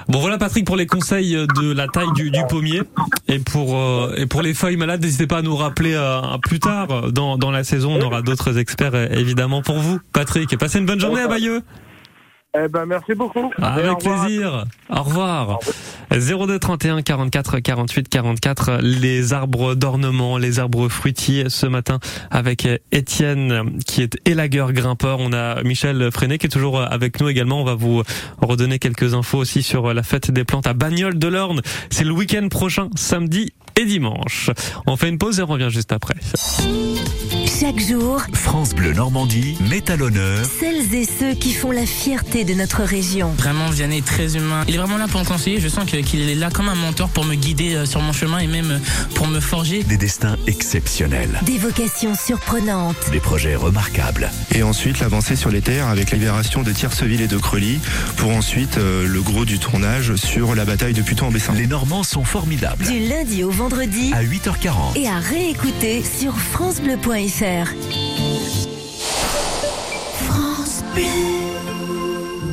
Bon 0.08 0.20
voilà 0.20 0.38
Patrick 0.38 0.64
pour 0.64 0.76
les 0.76 0.86
conseils 0.86 1.32
de 1.32 1.72
la 1.72 1.88
taille 1.88 2.12
du, 2.14 2.30
du 2.30 2.38
pommier 2.48 2.82
et 3.26 3.40
pour 3.40 3.76
euh, 3.76 4.14
et 4.16 4.26
pour 4.26 4.40
les 4.40 4.54
feuilles 4.54 4.76
malades 4.76 5.02
n'hésitez 5.02 5.26
pas 5.26 5.38
à 5.38 5.42
nous 5.42 5.56
rappeler 5.56 5.94
euh, 5.94 6.20
plus 6.42 6.60
tard 6.60 7.10
dans, 7.10 7.36
dans 7.36 7.50
la 7.50 7.64
saison. 7.64 7.96
On 7.96 8.00
aura 8.00 8.22
d'autres 8.22 8.56
experts 8.56 8.94
euh, 8.94 9.08
évidemment 9.10 9.62
pour 9.62 9.80
vous 9.80 9.98
Patrick. 10.12 10.52
Et 10.52 10.56
passez 10.56 10.78
une 10.78 10.86
bonne 10.86 11.00
journée 11.00 11.22
à 11.22 11.26
Bayeux 11.28 11.62
Eh 12.64 12.68
ben, 12.68 12.86
merci 12.86 13.14
beaucoup. 13.14 13.50
Au 13.58 13.64
avec 13.64 13.98
plaisir. 13.98 14.64
Au 14.90 15.02
revoir. 15.02 15.58
02 16.10 16.58
31 16.58 17.02
44 17.02 17.58
48 17.58 18.08
44 18.08 18.78
les 18.80 19.32
arbres 19.32 19.74
d'ornement 19.74 20.38
les 20.38 20.60
arbres 20.60 20.88
fruitiers 20.88 21.48
ce 21.48 21.66
matin 21.66 21.98
avec 22.30 22.66
Étienne 22.92 23.78
qui 23.86 24.02
est 24.02 24.16
élagueur 24.24 24.72
grimpeur. 24.72 25.18
On 25.20 25.32
a 25.32 25.62
Michel 25.62 26.10
Freinet 26.12 26.38
qui 26.38 26.46
est 26.46 26.50
toujours 26.50 26.80
avec 26.80 27.20
nous 27.20 27.28
également. 27.28 27.60
On 27.60 27.64
va 27.64 27.74
vous 27.74 28.02
redonner 28.40 28.78
quelques 28.78 29.14
infos 29.14 29.38
aussi 29.38 29.62
sur 29.62 29.92
la 29.92 30.02
fête 30.02 30.30
des 30.30 30.44
plantes 30.44 30.66
à 30.66 30.74
Bagnoles 30.74 31.18
de 31.18 31.28
l'Orne. 31.28 31.60
C'est 31.90 32.04
le 32.04 32.12
week-end 32.12 32.48
prochain 32.48 32.88
samedi 32.94 33.52
et 33.76 33.84
dimanche. 33.84 34.50
On 34.86 34.96
fait 34.96 35.08
une 35.08 35.18
pause 35.18 35.40
et 35.40 35.42
on 35.42 35.46
revient 35.46 35.70
juste 35.70 35.92
après 35.92 36.14
Chaque 37.60 37.78
jour, 37.80 38.20
France 38.34 38.74
Bleu 38.74 38.92
Normandie 38.92 39.56
met 39.70 39.90
à 39.90 39.96
l'honneur 39.96 40.44
celles 40.60 40.92
et 40.94 41.04
ceux 41.06 41.32
qui 41.34 41.52
font 41.54 41.70
la 41.70 41.86
fierté 41.86 42.44
de 42.44 42.52
notre 42.54 42.82
région. 42.82 43.30
Vraiment, 43.38 43.70
Vianney 43.70 43.98
est 43.98 44.04
très 44.04 44.36
humain. 44.36 44.64
Il 44.68 44.74
est 44.74 44.78
vraiment 44.78 44.98
là 44.98 45.06
pour 45.08 45.20
me 45.20 45.24
conseiller. 45.24 45.60
Je 45.60 45.68
sens 45.68 45.84
qu'il 45.86 46.28
est 46.28 46.34
là 46.34 46.50
comme 46.52 46.68
un 46.68 46.74
mentor 46.74 47.08
pour 47.08 47.24
me 47.24 47.34
guider 47.34 47.74
euh, 47.74 47.86
sur 47.86 48.00
mon 48.02 48.12
chemin 48.12 48.38
et 48.40 48.46
même 48.46 48.72
euh, 48.72 48.78
pour 49.14 49.26
me 49.26 49.40
forger. 49.40 49.82
des 49.84 49.96
destins 49.96 50.36
exceptionnels, 50.46 51.40
Des 51.46 51.56
vocations 51.56 52.14
surprenantes. 52.14 53.10
des 53.10 53.20
projets 53.20 53.54
remarquables. 53.54 54.30
et 54.54 54.62
ensuite 54.62 54.98
l'avancée 55.00 55.36
sur 55.36 55.50
les 55.50 55.62
terres 55.62 55.88
avec 55.88 56.10
la 56.10 56.18
libération 56.18 56.62
de 56.62 56.72
Tierceville 56.72 57.20
et 57.22 57.28
de 57.28 57.38
Creully 57.38 57.78
pour 58.16 58.32
ensuite 58.32 58.76
euh, 58.78 59.06
le 59.08 59.22
gros 59.22 59.44
du 59.44 59.58
tournage 59.58 60.14
sur 60.16 60.54
la 60.54 60.64
bataille 60.64 60.94
de 60.94 61.02
Puteaux-en-Bessin. 61.02 61.54
Les 61.54 61.66
Normands 61.66 62.02
sont 62.02 62.24
formidables. 62.24 62.84
Du 62.84 63.08
lundi 63.08 63.44
au 63.44 63.50
vendredi 63.50 64.12
À 64.14 64.22
8h40. 64.22 64.96
et 64.96 65.08
à 65.08 65.18
réécouter 65.20 66.02
sur 66.02 66.36
FranceBleu.fr. 66.38 67.45
France 70.14 70.82
Bleu. 70.94 71.04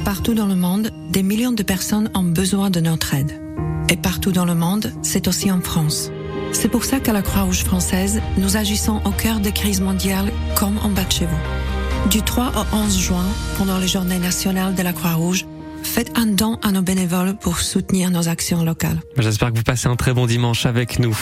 Partout 0.06 0.36
dans 0.36 0.46
le 0.46 0.56
monde, 0.56 0.92
des 1.10 1.24
millions 1.24 1.52
de 1.52 1.64
personnes 1.64 2.12
ont 2.14 2.22
besoin 2.22 2.70
de 2.70 2.80
notre 2.80 3.16
aide. 3.16 3.42
Et 3.90 3.98
partout 3.98 4.32
dans 4.32 4.46
le 4.46 4.54
monde, 4.54 4.94
c'est 5.02 5.28
aussi 5.28 5.50
en 5.52 5.62
France. 5.62 6.12
C'est 6.52 6.70
pour 6.70 6.86
ça 6.86 7.00
qu'à 7.00 7.12
la 7.12 7.24
Croix-Rouge 7.24 7.64
française, 7.64 8.22
nous 8.38 8.56
agissons 8.56 9.02
au 9.04 9.10
cœur 9.10 9.40
des 9.40 9.52
crises 9.52 9.82
mondiales 9.82 10.32
comme 10.56 10.78
en 10.84 10.90
bas 10.90 11.06
de 11.06 11.12
chez 11.12 11.26
vous. 11.26 12.10
Du 12.12 12.22
3 12.22 12.52
au 12.56 12.76
11 12.76 12.96
juin, 12.96 13.26
pendant 13.58 13.80
les 13.80 13.88
journées 13.88 14.20
nationales 14.20 14.76
de 14.76 14.84
la 14.84 14.94
Croix-Rouge, 14.94 15.48
faites 15.82 16.16
un 16.16 16.28
don 16.28 16.60
à 16.62 16.72
nos 16.72 16.84
bénévoles 16.84 17.36
pour 17.36 17.58
soutenir 17.62 18.12
nos 18.12 18.28
actions 18.30 18.64
locales. 18.64 19.00
j'espère 19.18 19.52
que 19.52 19.58
vous 19.58 19.64
passez 19.64 19.88
un 19.88 19.96
très 19.96 20.14
bon 20.14 20.28
dimanche 20.28 20.68
avec 20.68 21.00
nous 21.00 21.18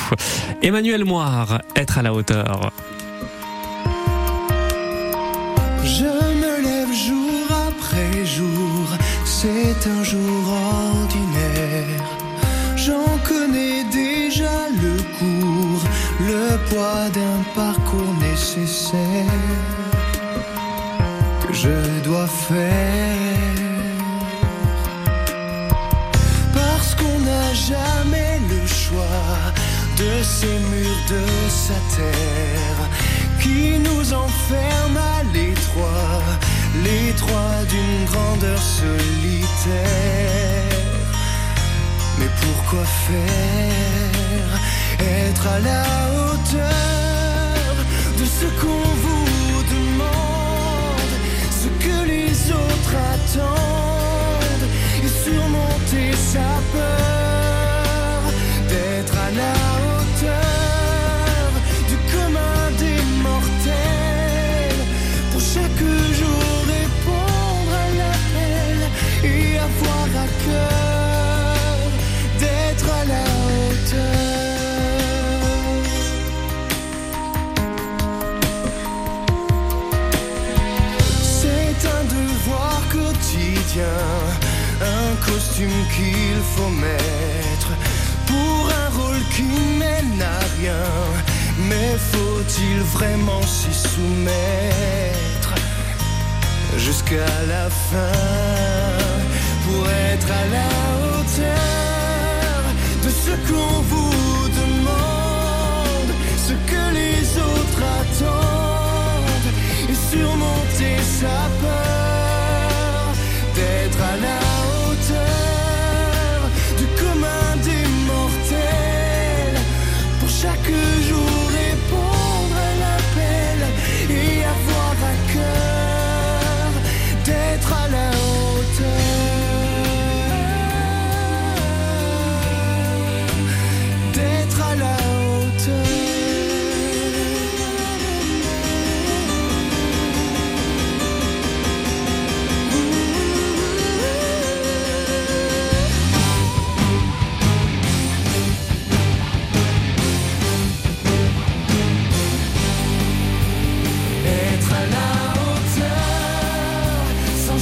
Emmanuel 0.61 1.05
Moire 1.05 1.61
être 1.77 1.97
à 1.97 2.01
la 2.01 2.13
hauteur 2.13 2.71
c'est 9.83 9.89
un 9.89 10.03
jour 10.03 10.43
ordinaire. 10.47 12.03
J'en 12.75 13.17
connais 13.27 13.83
déjà 13.85 14.69
le 14.69 14.95
cours, 15.17 15.83
le 16.19 16.57
poids 16.69 17.09
d'un 17.17 17.41
parcours 17.55 18.13
nécessaire 18.19 19.25
que 21.41 21.53
je 21.53 22.03
dois 22.03 22.27
faire. 22.27 23.57
Parce 26.53 26.95
qu'on 26.95 27.19
n'a 27.19 27.53
jamais 27.53 28.39
le 28.49 28.65
choix 28.67 29.29
de 29.97 30.23
ces 30.23 30.57
murs 30.71 31.03
de 31.09 31.23
sa 31.49 31.79
terre 31.95 32.89
qui 33.41 33.79
nous 33.79 34.13
enferment 34.13 34.99
à 35.19 35.23
l'étroit, 35.33 36.21
l'étroit 36.83 37.65
d'une 37.69 38.05
grandeur 38.05 38.61
solitaire. 38.61 39.81
Mais 42.19 42.29
pourquoi 42.41 42.85
faire 43.07 44.59
être 44.99 45.47
à 45.47 45.59
la 45.59 45.83
hauteur 46.15 47.75
de 48.17 48.25
ce 48.25 48.45
qu'on 48.59 48.87
vous 49.03 49.63
demande, 49.75 51.13
ce 51.61 51.67
que 51.83 51.97
les 52.07 52.51
autres 52.51 52.95
attendent, 53.13 54.69
et 55.03 55.07
surmonter 55.23 56.11
sa 56.15 56.49
peur? 56.71 57.20
Un 81.83 82.03
devoir 82.03 82.81
quotidien 82.91 83.97
costume 85.25 85.69
qu'il 85.95 86.41
faut 86.55 86.69
mettre 86.69 87.71
pour 88.27 88.69
un 88.83 88.89
rôle 88.97 89.23
qui 89.35 89.43
mène 89.77 90.21
à 90.21 90.39
rien. 90.57 90.85
Mais 91.69 91.97
faut-il 92.11 92.79
vraiment 92.81 93.41
s'y 93.43 93.73
soumettre 93.73 95.53
jusqu'à 96.77 97.33
la 97.47 97.69
fin 97.69 99.10
pour 99.71 99.87
être 99.89 100.31
à 100.31 100.45
la 100.57 100.69
hauteur 101.01 102.61
de 103.03 103.09
ce 103.09 103.31
qu'on 103.47 103.81
vous 103.91 104.49
demande, 104.59 104.80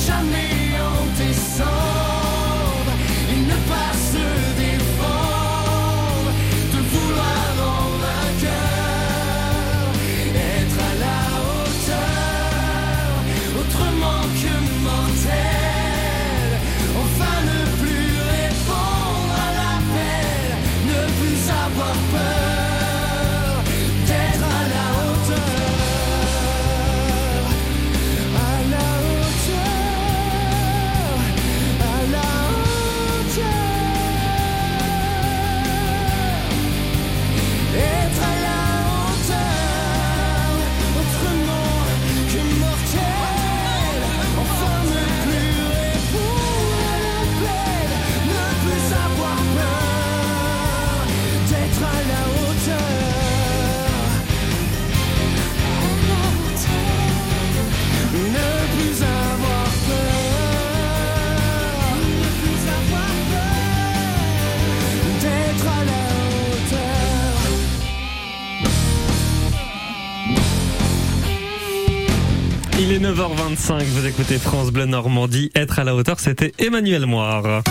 jamais 0.06 0.78
en 0.80 1.18
descendre 1.18 1.79
Il 73.00 73.06
est 73.06 73.10
9h25, 73.10 73.84
vous 73.84 74.06
écoutez 74.06 74.38
France 74.38 74.72
Bleu 74.72 74.86
Normandie. 74.86 75.52
Être 75.56 75.80
à 75.80 75.84
la 75.84 75.96
hauteur, 75.96 76.20
c'était 76.20 76.54
Emmanuel 76.60 77.06
Moire. 77.06 77.62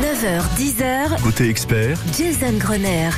9h, 0.00 0.42
10h, 0.56 1.20
Côté 1.22 1.48
expert, 1.48 1.98
Jason 2.16 2.58
Grenier. 2.58 3.10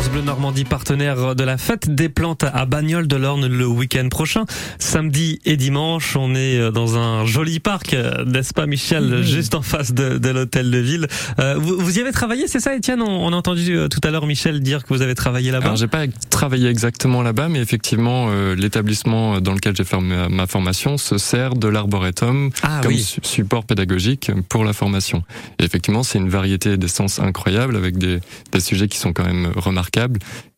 France 0.00 0.12
Bleu 0.12 0.22
Normandie, 0.22 0.64
partenaire 0.64 1.34
de 1.34 1.44
la 1.44 1.58
fête 1.58 1.94
des 1.94 2.08
plantes 2.08 2.42
à 2.44 2.64
Bagnoles 2.64 3.06
de 3.06 3.16
l'Orne 3.16 3.46
le 3.46 3.66
week-end 3.66 4.08
prochain. 4.08 4.46
Samedi 4.78 5.40
et 5.44 5.58
dimanche, 5.58 6.16
on 6.16 6.34
est 6.34 6.72
dans 6.72 6.96
un 6.96 7.26
joli 7.26 7.60
parc, 7.60 7.92
euh, 7.92 8.24
n'est-ce 8.24 8.54
pas 8.54 8.64
Michel, 8.64 9.22
juste 9.22 9.54
en 9.54 9.60
face 9.60 9.92
de, 9.92 10.16
de 10.16 10.28
l'hôtel 10.30 10.70
de 10.70 10.78
ville. 10.78 11.06
Euh, 11.38 11.56
vous, 11.58 11.76
vous 11.78 11.98
y 11.98 12.00
avez 12.00 12.12
travaillé, 12.12 12.48
c'est 12.48 12.60
ça 12.60 12.74
Étienne? 12.74 13.02
On, 13.02 13.26
on 13.26 13.32
a 13.34 13.36
entendu 13.36 13.76
euh, 13.76 13.88
tout 13.88 14.00
à 14.02 14.10
l'heure 14.10 14.24
Michel 14.24 14.60
dire 14.60 14.84
que 14.84 14.94
vous 14.94 15.02
avez 15.02 15.14
travaillé 15.14 15.50
là-bas. 15.50 15.66
Alors 15.66 15.76
j'ai 15.76 15.86
pas 15.86 16.04
travaillé 16.30 16.70
exactement 16.70 17.20
là-bas, 17.20 17.50
mais 17.50 17.58
effectivement 17.60 18.28
euh, 18.30 18.54
l'établissement 18.54 19.42
dans 19.42 19.52
lequel 19.52 19.76
j'ai 19.76 19.84
fait 19.84 20.00
ma, 20.00 20.30
ma 20.30 20.46
formation 20.46 20.96
se 20.96 21.18
sert 21.18 21.56
de 21.56 21.68
l'arboretum 21.68 22.48
Ah 22.62 22.80
comme 22.82 22.92
oui. 22.92 23.02
su- 23.02 23.20
support 23.22 23.64
pédagogique 23.66 24.30
pour 24.48 24.64
la 24.64 24.72
formation. 24.72 25.24
Et 25.58 25.64
effectivement, 25.64 26.02
c'est 26.04 26.16
une 26.18 26.30
variété 26.30 26.78
d'essences 26.78 27.18
incroyable 27.18 27.76
avec 27.76 27.98
des, 27.98 28.20
des 28.52 28.60
sujets 28.60 28.88
qui 28.88 28.96
sont 28.96 29.12
quand 29.12 29.26
même 29.26 29.48
remarquables. 29.56 29.89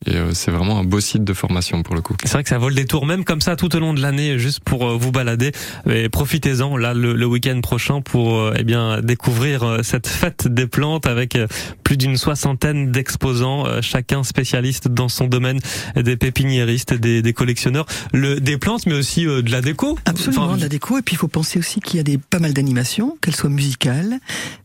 Et 0.04 0.16
euh, 0.16 0.32
c'est 0.34 0.50
vraiment 0.50 0.78
un 0.78 0.84
beau 0.84 0.98
site 1.00 1.22
de 1.24 1.32
formation 1.32 1.82
pour 1.82 1.94
le 1.94 2.00
coup. 2.00 2.16
C'est 2.24 2.32
vrai 2.32 2.42
que 2.42 2.48
ça 2.48 2.58
vole 2.58 2.74
des 2.74 2.86
tours, 2.86 3.06
même 3.06 3.24
comme 3.24 3.40
ça 3.40 3.54
tout 3.56 3.74
au 3.76 3.78
long 3.78 3.94
de 3.94 4.00
l'année, 4.00 4.38
juste 4.38 4.60
pour 4.64 4.86
euh, 4.86 4.96
vous 4.96 5.12
balader. 5.12 5.52
Mais 5.86 6.08
profitez-en 6.08 6.76
là 6.76 6.92
le, 6.92 7.14
le 7.14 7.26
week-end 7.26 7.60
prochain 7.60 8.00
pour 8.00 8.34
euh, 8.36 8.54
eh 8.58 8.64
bien 8.64 9.00
découvrir 9.00 9.62
euh, 9.62 9.82
cette 9.82 10.08
fête 10.08 10.48
des 10.48 10.66
plantes 10.66 11.06
avec 11.06 11.36
euh, 11.36 11.46
plus 11.84 11.96
d'une 11.96 12.16
soixantaine 12.16 12.90
d'exposants, 12.90 13.66
euh, 13.66 13.80
chacun 13.80 14.24
spécialiste 14.24 14.88
dans 14.88 15.08
son 15.08 15.26
domaine, 15.28 15.60
des 15.94 16.16
pépiniéristes, 16.16 16.94
des, 16.94 17.22
des 17.22 17.32
collectionneurs, 17.32 17.86
le, 18.12 18.40
des 18.40 18.58
plantes, 18.58 18.86
mais 18.86 18.94
aussi 18.94 19.26
euh, 19.26 19.42
de 19.42 19.50
la 19.52 19.60
déco. 19.60 19.98
Absolument, 20.04 20.44
Enfin, 20.46 20.56
de 20.56 20.62
la 20.62 20.68
déco. 20.68 20.98
Et 20.98 21.02
puis 21.02 21.14
il 21.14 21.18
faut 21.18 21.28
penser 21.28 21.58
aussi 21.58 21.80
qu'il 21.80 21.98
y 21.98 22.00
a 22.00 22.02
des 22.02 22.18
pas 22.18 22.38
mal 22.40 22.52
d'animations, 22.52 23.16
qu'elles 23.20 23.36
soient 23.36 23.50
musicales. 23.50 24.18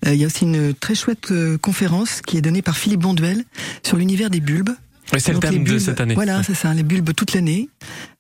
Euh, 0.05 0.13
il 0.13 0.19
y 0.19 0.23
a 0.23 0.27
aussi 0.27 0.45
une 0.45 0.73
très 0.73 0.95
chouette 0.95 1.31
euh, 1.31 1.57
conférence 1.57 2.21
qui 2.21 2.37
est 2.37 2.41
donnée 2.41 2.61
par 2.61 2.75
Philippe 2.77 3.01
Bonduel 3.01 3.43
sur 3.83 3.97
l'univers 3.97 4.29
des 4.29 4.39
bulbes. 4.63 4.75
C'est 5.19 5.31
le 5.31 5.39
thème 5.39 5.51
les 5.53 5.59
de 5.59 5.63
bulbes, 5.63 5.79
cette 5.79 6.01
année. 6.01 6.15
Voilà, 6.15 6.37
Ouais. 6.39 6.43
c'est 6.45 6.53
ça, 6.53 6.73
les 6.73 6.83
bulbes 6.83 7.13
toute 7.15 7.33
l'année. 7.33 7.69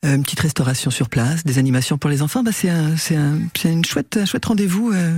Euh, 0.05 0.15
une 0.15 0.23
petite 0.23 0.39
restauration 0.39 0.89
sur 0.89 1.09
place, 1.09 1.43
des 1.43 1.57
animations 1.59 1.97
pour 1.97 2.09
les 2.09 2.21
enfants. 2.21 2.43
Bah, 2.43 2.51
c'est 2.53 2.69
un, 2.69 2.95
un, 3.11 3.39
une 3.65 3.83
chouette, 3.85 4.17
un 4.21 4.25
chouette 4.25 4.45
rendez-vous. 4.45 4.91
euh, 4.93 5.17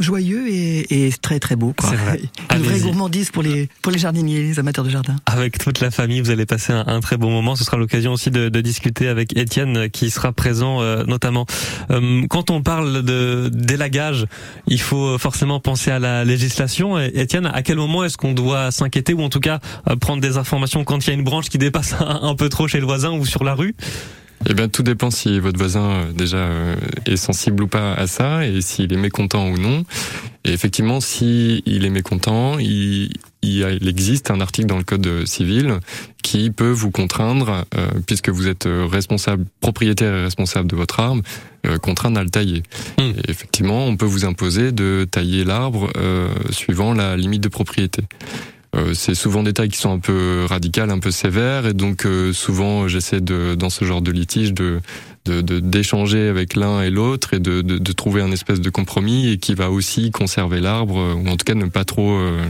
joyeux 0.00 0.48
et, 0.48 1.06
et 1.06 1.12
très 1.12 1.38
très 1.38 1.56
beau. 1.56 1.74
quoi. 1.76 1.88
C'est 1.90 1.96
vrai. 1.96 2.20
Une 2.56 2.62
vraie 2.62 2.80
gourmandise 2.80 3.30
pour 3.30 3.42
les, 3.42 3.68
pour 3.82 3.92
les 3.92 3.98
jardiniers, 3.98 4.42
les 4.42 4.58
amateurs 4.58 4.84
de 4.84 4.90
jardin. 4.90 5.16
Avec 5.26 5.58
toute 5.58 5.80
la 5.80 5.90
famille, 5.90 6.20
vous 6.20 6.30
allez 6.30 6.46
passer 6.46 6.72
un, 6.72 6.84
un 6.86 7.00
très 7.00 7.16
bon 7.16 7.30
moment. 7.30 7.56
Ce 7.56 7.64
sera 7.64 7.76
l'occasion 7.76 8.12
aussi 8.12 8.30
de, 8.30 8.48
de 8.48 8.60
discuter 8.60 9.08
avec 9.08 9.36
Étienne, 9.36 9.76
euh, 9.76 9.88
qui 9.88 10.10
sera 10.10 10.32
présent 10.32 10.80
euh, 10.80 11.04
notamment. 11.04 11.46
Euh, 11.90 12.22
quand 12.28 12.50
on 12.50 12.62
parle 12.62 13.02
de 13.02 13.50
d'élagage, 13.52 14.26
il 14.66 14.80
faut 14.80 15.18
forcément 15.18 15.60
penser 15.60 15.90
à 15.90 15.98
la 15.98 16.24
législation. 16.24 16.98
Et, 16.98 17.10
Étienne, 17.14 17.46
à 17.46 17.62
quel 17.62 17.76
moment 17.76 18.04
est-ce 18.04 18.16
qu'on 18.16 18.32
doit 18.32 18.70
s'inquiéter 18.70 19.12
ou 19.14 19.22
en 19.22 19.28
tout 19.28 19.40
cas 19.40 19.60
euh, 19.88 19.96
prendre 19.96 20.20
des 20.22 20.36
informations 20.36 20.84
quand 20.84 21.06
il 21.06 21.08
y 21.08 21.10
a 21.10 21.14
une 21.14 21.24
branche 21.24 21.48
qui 21.48 21.58
dépasse 21.58 21.94
un, 22.00 22.20
un 22.22 22.34
peu 22.34 22.48
trop 22.48 22.68
chez 22.68 22.80
le 22.80 22.86
voisin 22.86 23.10
ou 23.12 23.26
sur 23.26 23.44
la 23.44 23.54
rue? 23.54 23.74
Eh 24.48 24.54
bien, 24.54 24.68
tout 24.68 24.82
dépend 24.82 25.10
si 25.10 25.38
votre 25.38 25.58
voisin 25.58 25.90
euh, 25.90 26.12
déjà 26.12 26.38
euh, 26.38 26.76
est 27.06 27.16
sensible 27.16 27.62
ou 27.62 27.66
pas 27.66 27.92
à 27.94 28.06
ça 28.06 28.46
et 28.46 28.60
s'il 28.60 28.92
est 28.92 28.96
mécontent 28.96 29.48
ou 29.48 29.58
non. 29.58 29.84
Et 30.44 30.52
effectivement, 30.52 31.00
si 31.00 31.62
il 31.66 31.84
est 31.84 31.90
mécontent, 31.90 32.58
il, 32.58 33.12
il, 33.42 33.88
existe 33.88 34.30
un 34.30 34.40
article 34.40 34.68
dans 34.68 34.78
le 34.78 34.84
code 34.84 35.26
civil 35.26 35.80
qui 36.22 36.50
peut 36.50 36.70
vous 36.70 36.90
contraindre, 36.90 37.64
euh, 37.74 37.88
puisque 38.06 38.30
vous 38.30 38.48
êtes 38.48 38.66
euh, 38.66 38.86
responsable, 38.86 39.44
propriétaire 39.60 40.14
et 40.14 40.22
responsable 40.22 40.68
de 40.70 40.76
votre 40.76 41.00
arbre, 41.00 41.22
euh, 41.66 41.78
contraindre 41.78 42.18
à 42.20 42.24
le 42.24 42.30
tailler. 42.30 42.62
Hmm. 42.98 43.12
Et 43.26 43.30
effectivement, 43.30 43.86
on 43.86 43.96
peut 43.96 44.06
vous 44.06 44.24
imposer 44.24 44.72
de 44.72 45.06
tailler 45.10 45.44
l'arbre 45.44 45.90
euh, 45.96 46.28
suivant 46.50 46.94
la 46.94 47.16
limite 47.16 47.42
de 47.42 47.48
propriété. 47.48 48.02
Euh, 48.76 48.94
c'est 48.94 49.16
souvent 49.16 49.42
des 49.42 49.52
tailles 49.52 49.68
qui 49.68 49.78
sont 49.78 49.92
un 49.92 49.98
peu 49.98 50.44
radicales, 50.48 50.90
un 50.90 51.00
peu 51.00 51.10
sévères, 51.10 51.66
et 51.66 51.72
donc 51.74 52.06
euh, 52.06 52.32
souvent 52.32 52.86
j'essaie 52.86 53.20
de, 53.20 53.56
dans 53.56 53.68
ce 53.70 53.84
genre 53.84 54.00
de 54.02 54.12
litige, 54.12 54.52
de 54.54 54.80
de- 55.26 55.40
de- 55.42 55.58
d'échanger 55.60 56.28
avec 56.28 56.54
l'un 56.54 56.80
et 56.80 56.88
l'autre 56.88 57.34
et 57.34 57.40
de, 57.40 57.60
de, 57.62 57.76
de 57.78 57.92
trouver 57.92 58.22
un 58.22 58.30
espèce 58.32 58.60
de 58.60 58.70
compromis 58.70 59.28
et 59.28 59.38
qui 59.38 59.54
va 59.54 59.70
aussi 59.70 60.10
conserver 60.12 60.60
l'arbre, 60.60 60.98
euh, 60.98 61.14
ou 61.14 61.26
en 61.28 61.36
tout 61.36 61.44
cas 61.44 61.54
ne 61.54 61.66
pas 61.66 61.84
trop 61.84 62.12
euh, 62.12 62.42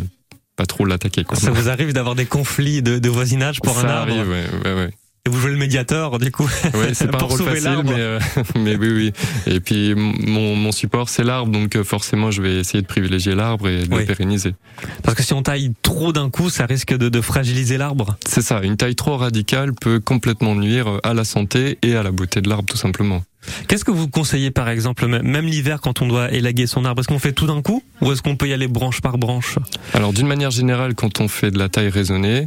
pas 0.57 0.67
trop 0.67 0.85
l'attaquer. 0.85 1.25
Ça 1.33 1.51
vous 1.53 1.69
arrive 1.71 1.93
d'avoir 1.95 2.15
des 2.15 2.27
conflits 2.27 2.83
de, 2.83 2.99
de 2.99 3.09
voisinage 3.09 3.61
pour 3.61 3.75
Ça 3.75 3.87
un 3.87 3.89
arbre 3.89 4.13
arrive, 4.13 4.29
ouais, 4.29 4.45
ouais, 4.67 4.75
ouais. 4.75 4.91
Et 5.27 5.31
vous 5.31 5.39
jouez 5.39 5.51
le 5.51 5.59
médiateur, 5.59 6.19
du 6.19 6.31
coup. 6.33 6.49
Ouais, 6.75 6.95
c'est 6.95 7.07
pas 7.11 7.19
un 7.19 7.25
rôle 7.27 7.43
facile, 7.43 7.83
mais, 7.85 7.93
euh, 7.99 8.19
mais 8.57 8.77
oui, 8.77 8.89
oui. 8.91 9.13
Et 9.47 9.61
puis 9.61 9.95
mon, 9.95 10.57
mon 10.57 10.73
support, 10.73 11.11
c'est 11.11 11.25
l'arbre, 11.25 11.53
donc 11.53 11.77
euh, 11.77 11.85
forcément, 11.85 12.31
je 12.31 12.41
vais 12.41 12.55
essayer 12.57 12.81
de 12.81 12.87
privilégier 12.87 13.35
l'arbre 13.35 13.69
et 13.69 13.85
de 13.87 13.95
Oui. 13.95 14.01
le 14.01 14.07
pérenniser. 14.07 14.55
Parce 15.03 15.15
que 15.17 15.23
si 15.23 15.35
on 15.35 15.43
taille 15.43 15.73
trop 15.83 16.13
d'un 16.15 16.31
coup, 16.31 16.49
ça 16.49 16.65
risque 16.65 16.97
de, 16.97 17.09
de 17.11 17.21
fragiliser 17.21 17.77
l'arbre. 17.77 18.17
C'est 18.27 18.41
ça, 18.43 18.61
une 18.63 18.79
taille 18.79 18.95
trop 18.95 19.19
radicale 19.19 19.73
peut 19.79 20.01
complètement 20.01 20.55
nuire 20.55 21.01
à 21.03 21.13
la 21.13 21.25
santé 21.25 21.79
et 21.83 21.97
à 21.97 22.03
la 22.03 22.13
beauté 22.13 22.41
de 22.41 22.49
l'arbre, 22.49 22.65
tout 22.67 22.79
simplement. 22.79 23.23
Qu'est-ce 23.69 23.85
que 23.85 23.91
vous 23.91 24.09
conseillez 24.09 24.51
par 24.51 24.69
exemple, 24.69 25.07
même 25.07 25.47
l'hiver 25.47 25.81
quand 25.81 26.03
on 26.03 26.07
doit 26.09 26.31
élaguer 26.33 26.67
son 26.67 26.85
arbre? 26.85 27.01
Est-ce 27.01 27.09
qu'on 27.09 27.19
fait 27.19 27.33
tout 27.33 27.47
d'un 27.47 27.63
coup 27.63 27.83
ou 28.01 28.13
est-ce 28.13 28.23
qu'on 28.23 28.37
peut 28.37 28.49
y 28.49 28.53
aller 28.53 28.69
branche 28.69 29.01
par 29.01 29.17
branche? 29.19 29.57
Alors 29.95 30.13
d'une 30.13 30.27
manière 30.27 30.51
générale, 30.51 30.95
quand 30.95 31.21
on 31.21 31.29
fait 31.29 31.51
de 31.51 31.59
la 31.59 31.69
taille 31.69 31.89
raisonnée, 31.89 32.47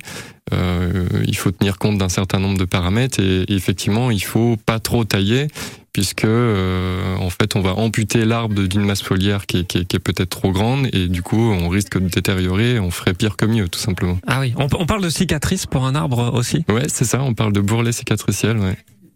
euh, 0.54 1.06
il 1.26 1.36
faut 1.36 1.52
tenir 1.52 1.78
compte 1.78 1.98
d'un 1.98 2.10
certain 2.10 2.40
nombre 2.40 2.58
de 2.58 2.66
paramètres 2.66 3.20
et, 3.20 3.42
et 3.44 3.54
effectivement, 3.54 4.12
il 4.12 4.24
faut 4.24 4.58
pas 4.66 4.80
trop 4.80 5.04
tailler 5.06 5.48
puisque 5.94 6.26
euh, 6.26 7.16
en 7.18 7.30
fait, 7.30 7.56
on 7.56 7.62
va 7.62 7.72
amputer 7.76 8.26
l'arbre 8.26 8.62
d'une 8.64 8.84
masse 8.86 9.02
foliaire 9.04 9.46
qui 9.46 9.60
est, 9.60 9.64
qui 9.66 9.78
est- 9.80 9.86
qui 9.86 9.96
est 9.96 10.00
peut-être 10.00 10.30
trop 10.30 10.52
grande 10.52 10.88
et 10.94 11.08
du 11.08 11.22
coup, 11.22 11.38
on 11.52 11.70
risque 11.70 12.00
de 12.00 12.08
détériorer. 12.10 12.80
On 12.80 12.90
ferait 12.92 13.14
pire 13.14 13.36
que 13.38 13.46
mieux, 13.46 13.68
tout 13.70 13.80
simplement. 13.80 14.20
Ah 14.28 14.40
oui, 14.42 14.54
on, 14.58 14.68
on 14.80 14.86
parle 14.86 15.02
de 15.04 15.10
cicatrices 15.10 15.66
pour 15.68 15.86
un 15.86 15.94
arbre 15.96 16.32
aussi? 16.34 16.66
Ouais, 16.70 16.86
c'est 16.88 17.06
ça. 17.06 17.22
On 17.22 17.34
parle 17.34 17.54
de 17.54 17.62
bourrelet 17.62 17.92
cicatriciel. 17.92 18.58
Ouais. 18.58 18.76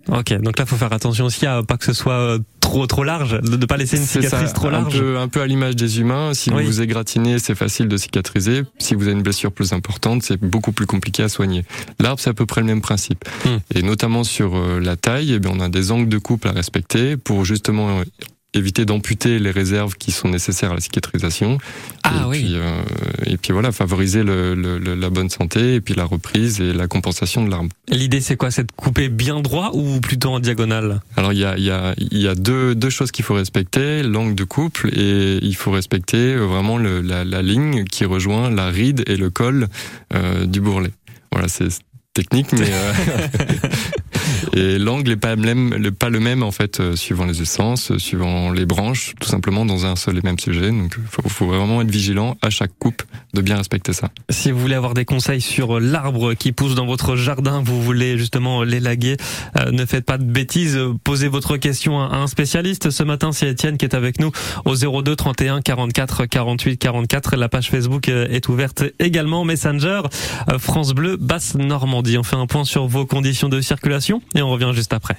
Ok, 0.10 0.34
donc 0.42 0.58
là 0.58 0.66
faut 0.66 0.76
faire 0.76 0.94
attention 0.94 1.26
aussi 1.26 1.46
à 1.46 1.64
pas 1.64 1.78
que 1.78 1.86
ce 1.86 1.94
soit 1.94 2.14
euh, 2.14 2.40
trop 2.62 2.88
trop 2.88 3.04
large, 3.04 3.40
de 3.42 3.58
ne 3.58 3.66
pas 3.66 3.78
laisser 3.78 3.98
une 3.98 4.04
cicatrice 4.04 4.50
ça, 4.50 4.54
trop 4.54 4.70
large. 4.70 4.96
Un 4.96 5.00
peu, 5.00 5.18
un 5.18 5.28
peu 5.28 5.42
à 5.42 5.48
l'image 5.48 5.76
des 5.76 6.00
humains. 6.00 6.34
Si 6.34 6.50
Oui. 6.50 6.64
vous 6.64 6.68
vous 6.68 6.82
égratignez, 6.82 7.40
c'est 7.40 7.56
facile 7.56 7.88
de 7.88 7.98
cicatriser. 7.98 8.64
Si 8.78 8.96
vous 8.96 9.04
avez 9.04 9.14
une 9.14 9.22
blessure 9.24 9.52
plus 9.52 9.74
importante, 9.74 10.24
c'est 10.24 10.38
beaucoup 10.38 10.72
plus 10.72 10.86
compliqué 10.86 11.24
à 11.24 11.30
soigner. 11.30 11.66
L'arbre, 12.00 12.20
c'est 12.22 12.30
à 12.30 12.34
peu 12.34 12.46
près 12.46 12.62
le 12.62 12.68
même 12.68 12.82
principe. 12.82 13.26
Hmm. 13.46 13.58
Et 13.76 13.82
notamment 13.82 14.24
sur 14.24 14.56
euh, 14.58 14.80
la 14.80 14.96
taille, 14.96 15.34
eh 15.34 15.40
bien, 15.40 15.52
on 15.54 15.60
a 15.60 15.70
des 15.70 15.92
angles 15.92 16.10
de 16.10 16.18
coupe 16.18 16.46
à 16.46 16.52
respecter 16.52 17.18
pour 17.18 17.46
justement 17.46 18.00
euh, 18.00 18.04
éviter 18.54 18.86
d'amputer 18.86 19.40
les 19.40 19.52
réserves 19.52 19.96
qui 19.96 20.12
sont 20.12 20.30
nécessaires 20.30 20.72
à 20.72 20.76
la 20.76 20.80
cicatrisation. 20.80 21.58
Ah 22.04 22.24
et 22.24 22.28
oui. 22.30 22.40
Puis, 22.46 22.56
euh, 22.56 22.82
et 23.26 23.38
puis 23.38 23.52
voilà, 23.54 23.72
favoriser 23.72 24.24
le, 24.24 24.56
le- 24.56 24.80
le- 24.80 24.96
la 24.96 25.10
bonne 25.10 25.30
santé 25.30 25.76
et 25.76 25.82
puis 25.82 25.94
la 25.94 26.06
reprise 26.06 26.60
et 26.62 26.74
la 26.74 26.88
compensation 26.88 27.44
de 27.46 27.52
l'arbre. 27.52 27.70
L'idée 27.90 28.22
c'est 28.22 28.36
quoi? 28.38 28.50
C'est 28.50 28.64
de 28.64 28.72
couper 28.76 29.10
bien 29.10 29.42
droit 29.42 29.72
ou 29.74 30.00
plutôt 30.00 30.30
en 30.30 30.40
diagonale? 30.40 31.02
Alors 31.18 31.34
il 31.34 31.40
y 31.40 31.46
a, 31.46 31.58
y 31.58 31.70
a, 31.70 31.94
y 31.98 32.28
a 32.28 32.36
deux, 32.36 32.74
deux 32.74 32.90
choses 32.90 33.12
qu'il 33.12 33.26
faut 33.26 33.36
respecter, 33.36 34.02
l'angle 34.02 34.34
de 34.34 34.44
couple 34.44 34.90
et 34.98 35.40
il 35.42 35.56
faut 35.56 35.72
respecter 35.72 36.34
euh, 36.34 36.46
vraiment 36.46 36.78
le, 36.78 37.02
la, 37.02 37.26
la 37.26 37.42
ligne 37.42 37.84
qui 37.86 38.06
rejoint 38.06 38.50
la 38.50 38.68
ride 38.70 39.04
et 39.08 39.18
le 39.18 39.30
col 39.30 39.68
euh, 40.16 40.46
du 40.46 40.62
bourrelet. 40.62 40.92
Voilà, 41.32 41.48
c'est 41.50 41.68
technique, 42.14 42.52
mais 42.54 42.70
euh, 42.72 42.94
et 44.54 44.78
l'angle 44.78 45.10
n'est 45.10 45.18
pas 45.18 45.36
le 46.10 46.20
même, 46.20 46.44
en 46.44 46.52
fait 46.52 46.80
euh, 46.80 46.96
suivant 46.96 47.26
les 47.26 47.42
essences, 47.42 47.92
euh, 47.92 48.00
suivant 48.00 48.52
les 48.52 48.66
branches, 48.66 49.14
tout 49.20 49.28
simplement 49.28 49.66
dans 49.66 49.86
un 49.86 49.96
seul 49.96 50.18
et 50.18 50.22
même 50.22 50.40
sujet. 50.40 50.72
Donc 50.72 50.96
il 50.98 51.04
faut, 51.10 51.28
faut 51.28 51.48
vraiment 51.48 51.82
être 51.82 51.92
vigilant 51.92 52.38
à 52.42 52.50
chaque 52.50 52.72
coupe 52.80 53.04
de 53.34 53.42
bien 53.42 53.58
respecter 53.58 53.94
ça. 53.94 54.10
Si 54.30 54.52
vous 54.52 54.60
voulez 54.60 54.76
avoir 54.76 54.94
des 54.94 55.06
conseils 55.06 55.42
sur 55.42 55.80
l'arbre 55.80 56.34
qui 56.34 56.52
pousse 56.52 56.76
dans 56.76 56.86
votre 56.86 57.16
jardin, 57.16 57.62
vous 57.64 57.82
voulez 57.82 58.18
justement 58.18 58.64
l'élaguer, 58.64 59.18
euh, 59.60 59.72
ne 59.72 59.86
faites 59.86 60.06
pas 60.06 60.18
de 60.18 60.24
bêtises, 60.24 60.78
euh, 60.78 60.94
posez 61.04 61.28
votre 61.28 61.58
question 61.58 62.02
à 62.02 62.16
un 62.16 62.28
spécialiste. 62.28 62.90
Ce 62.90 63.04
matin, 63.04 63.32
c'est 63.32 63.50
Étienne 63.50 63.78
qui 63.78 63.86
est 63.86 63.96
avec 63.96 64.20
nous 64.20 64.32
au 64.66 64.76
02 64.76 65.16
31 65.16 65.62
44 65.62 66.26
48 66.26 66.78
44. 66.78 67.36
La 67.36 67.50
page 67.50 67.70
Facebook 67.70 68.10
euh, 68.10 68.28
est 68.30 68.50
ouverte 68.50 68.84
également. 69.00 69.46
Messenger, 69.46 70.02
euh, 70.50 70.60
France 70.60 70.94
Bleu, 70.94 71.18
Basse 71.18 71.56
Normandie. 71.56 72.18
On 72.18 72.24
fait 72.24 72.36
un 72.36 72.48
point 72.48 72.66
sur 72.66 72.88
vos 72.88 73.06
conditions 73.06 73.50
de 73.50 73.62
circulation 73.62 74.22
et 74.38 74.42
on 74.42 74.50
revient 74.50 74.72
juste 74.74 74.94
après. 74.94 75.18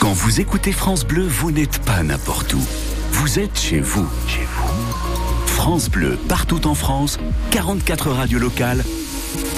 Quand 0.00 0.12
vous 0.12 0.40
écoutez 0.40 0.72
France 0.72 1.04
Bleu, 1.04 1.26
vous 1.26 1.52
n'êtes 1.52 1.78
pas 1.84 2.02
n'importe 2.02 2.52
où. 2.54 2.62
Vous 3.12 3.38
êtes 3.38 3.58
chez 3.58 3.80
vous. 3.80 4.08
Chez 4.26 4.44
vous. 4.44 5.46
France 5.46 5.88
Bleu, 5.88 6.18
partout 6.28 6.66
en 6.66 6.74
France, 6.74 7.18
44 7.50 8.10
radios 8.10 8.38
locales, 8.38 8.82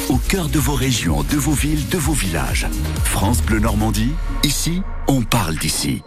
au 0.08 0.16
cœur 0.16 0.48
de 0.48 0.58
vos 0.58 0.74
régions, 0.74 1.22
de 1.22 1.36
vos 1.36 1.52
villes, 1.52 1.88
de 1.88 1.96
vos 1.96 2.12
villages. 2.12 2.66
France 3.04 3.40
Bleu 3.40 3.60
Normandie, 3.60 4.12
ici, 4.42 4.82
on 5.08 5.22
parle 5.22 5.56
d'ici. 5.56 6.02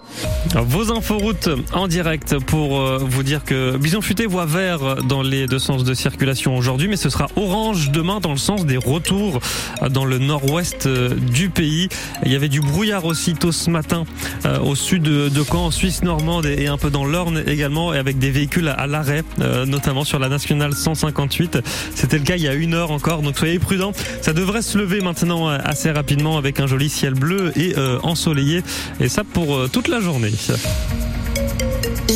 Vos 0.55 0.91
inforoutes 0.93 1.49
en 1.73 1.87
direct 1.87 2.39
pour 2.45 2.79
euh, 2.79 2.99
vous 3.01 3.23
dire 3.23 3.43
que 3.43 3.75
Bison 3.77 4.01
Futé 4.01 4.25
voit 4.25 4.45
vert 4.45 5.03
dans 5.03 5.21
les 5.21 5.45
deux 5.47 5.59
sens 5.59 5.83
de 5.83 5.93
circulation 5.93 6.55
aujourd'hui, 6.55 6.87
mais 6.87 6.95
ce 6.95 7.09
sera 7.09 7.27
orange 7.35 7.91
demain 7.91 8.19
dans 8.21 8.31
le 8.31 8.37
sens 8.37 8.65
des 8.65 8.77
retours 8.77 9.41
dans 9.89 10.05
le 10.05 10.17
nord-ouest 10.17 10.85
euh, 10.85 11.13
du 11.15 11.49
pays. 11.49 11.89
Il 12.25 12.31
y 12.31 12.35
avait 12.35 12.47
du 12.47 12.61
brouillard 12.61 13.03
aussi 13.05 13.33
tôt 13.33 13.51
ce 13.51 13.69
matin 13.69 14.05
euh, 14.45 14.59
au 14.59 14.75
sud 14.75 15.03
de 15.03 15.43
Caen, 15.43 15.65
en 15.65 15.71
Suisse 15.71 16.01
normande 16.03 16.45
et 16.45 16.67
un 16.67 16.77
peu 16.77 16.89
dans 16.89 17.05
l'Orne 17.05 17.43
également, 17.45 17.93
et 17.93 17.97
avec 17.97 18.17
des 18.17 18.31
véhicules 18.31 18.69
à- 18.69 18.87
l'arrêt, 18.87 19.23
notamment 19.67 20.03
sur 20.05 20.19
la 20.19 20.29
nationale 20.29 20.73
158. 20.73 21.59
C'était 21.95 22.19
le 22.19 22.23
cas 22.23 22.35
il 22.37 22.43
y 22.43 22.47
a 22.47 22.53
une 22.53 22.73
heure 22.75 22.91
encore, 22.91 23.21
donc 23.23 23.37
soyez 23.37 23.59
prudents. 23.59 23.91
Ça 24.21 24.31
devrait 24.31 24.61
se 24.61 24.77
lever 24.77 25.01
maintenant 25.01 25.47
assez 25.47 25.91
rapidement 25.91 26.37
avec 26.37 26.59
un 26.59 26.67
joli 26.67 26.87
ciel 26.89 27.15
bleu 27.15 27.51
et 27.57 27.73
ensoleillé, 28.03 28.61
et 28.99 29.09
ça 29.09 29.23
pour 29.23 29.55
euh, 29.55 29.67
toute 29.67 29.87
la 29.87 29.99
journée. 29.99 30.31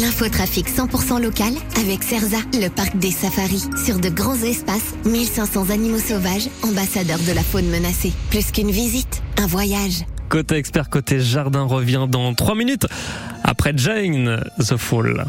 L'infotrafic 0.01 0.67
100% 0.69 1.21
local 1.21 1.53
avec 1.79 2.03
Cerza, 2.03 2.37
le 2.53 2.69
parc 2.69 2.97
des 2.97 3.11
safaris. 3.11 3.65
Sur 3.85 3.99
de 3.99 4.09
grands 4.09 4.41
espaces, 4.41 4.95
1500 5.05 5.71
animaux 5.71 5.99
sauvages, 5.99 6.49
ambassadeurs 6.63 7.19
de 7.27 7.33
la 7.33 7.43
faune 7.43 7.69
menacée. 7.69 8.13
Plus 8.29 8.51
qu'une 8.51 8.71
visite, 8.71 9.21
un 9.37 9.47
voyage. 9.47 10.05
Côté 10.29 10.55
expert, 10.55 10.89
côté 10.89 11.19
jardin 11.19 11.63
revient 11.63 12.05
dans 12.07 12.33
3 12.33 12.55
minutes 12.55 12.85
après 13.43 13.73
Jane 13.75 14.43
The 14.59 14.77
Fall. 14.77 15.25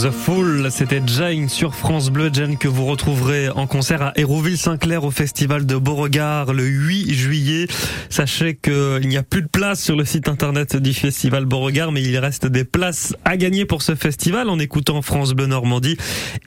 The 0.00 0.12
Fool, 0.12 0.37
c'était 0.70 1.02
Jane 1.06 1.48
sur 1.48 1.74
France 1.74 2.10
Bleu, 2.10 2.30
Jane 2.32 2.56
que 2.56 2.68
vous 2.68 2.84
retrouverez 2.84 3.48
en 3.48 3.66
concert 3.66 4.02
à 4.02 4.12
Hérouville-Saint-Clair 4.16 5.04
au 5.04 5.10
festival 5.10 5.66
de 5.66 5.76
Beauregard 5.76 6.52
le 6.52 6.64
8 6.64 7.14
juillet. 7.14 7.66
Sachez 8.10 8.56
qu'il 8.56 9.08
n'y 9.08 9.16
a 9.16 9.22
plus 9.22 9.42
de 9.42 9.48
place 9.48 9.82
sur 9.82 9.96
le 9.96 10.04
site 10.04 10.28
internet 10.28 10.76
du 10.76 10.92
festival 10.92 11.44
Beauregard, 11.44 11.92
mais 11.92 12.02
il 12.02 12.16
reste 12.18 12.46
des 12.46 12.64
places 12.64 13.14
à 13.24 13.36
gagner 13.36 13.64
pour 13.64 13.82
ce 13.82 13.94
festival 13.94 14.48
en 14.48 14.58
écoutant 14.58 15.00
France 15.00 15.32
Bleu 15.32 15.46
Normandie. 15.46 15.96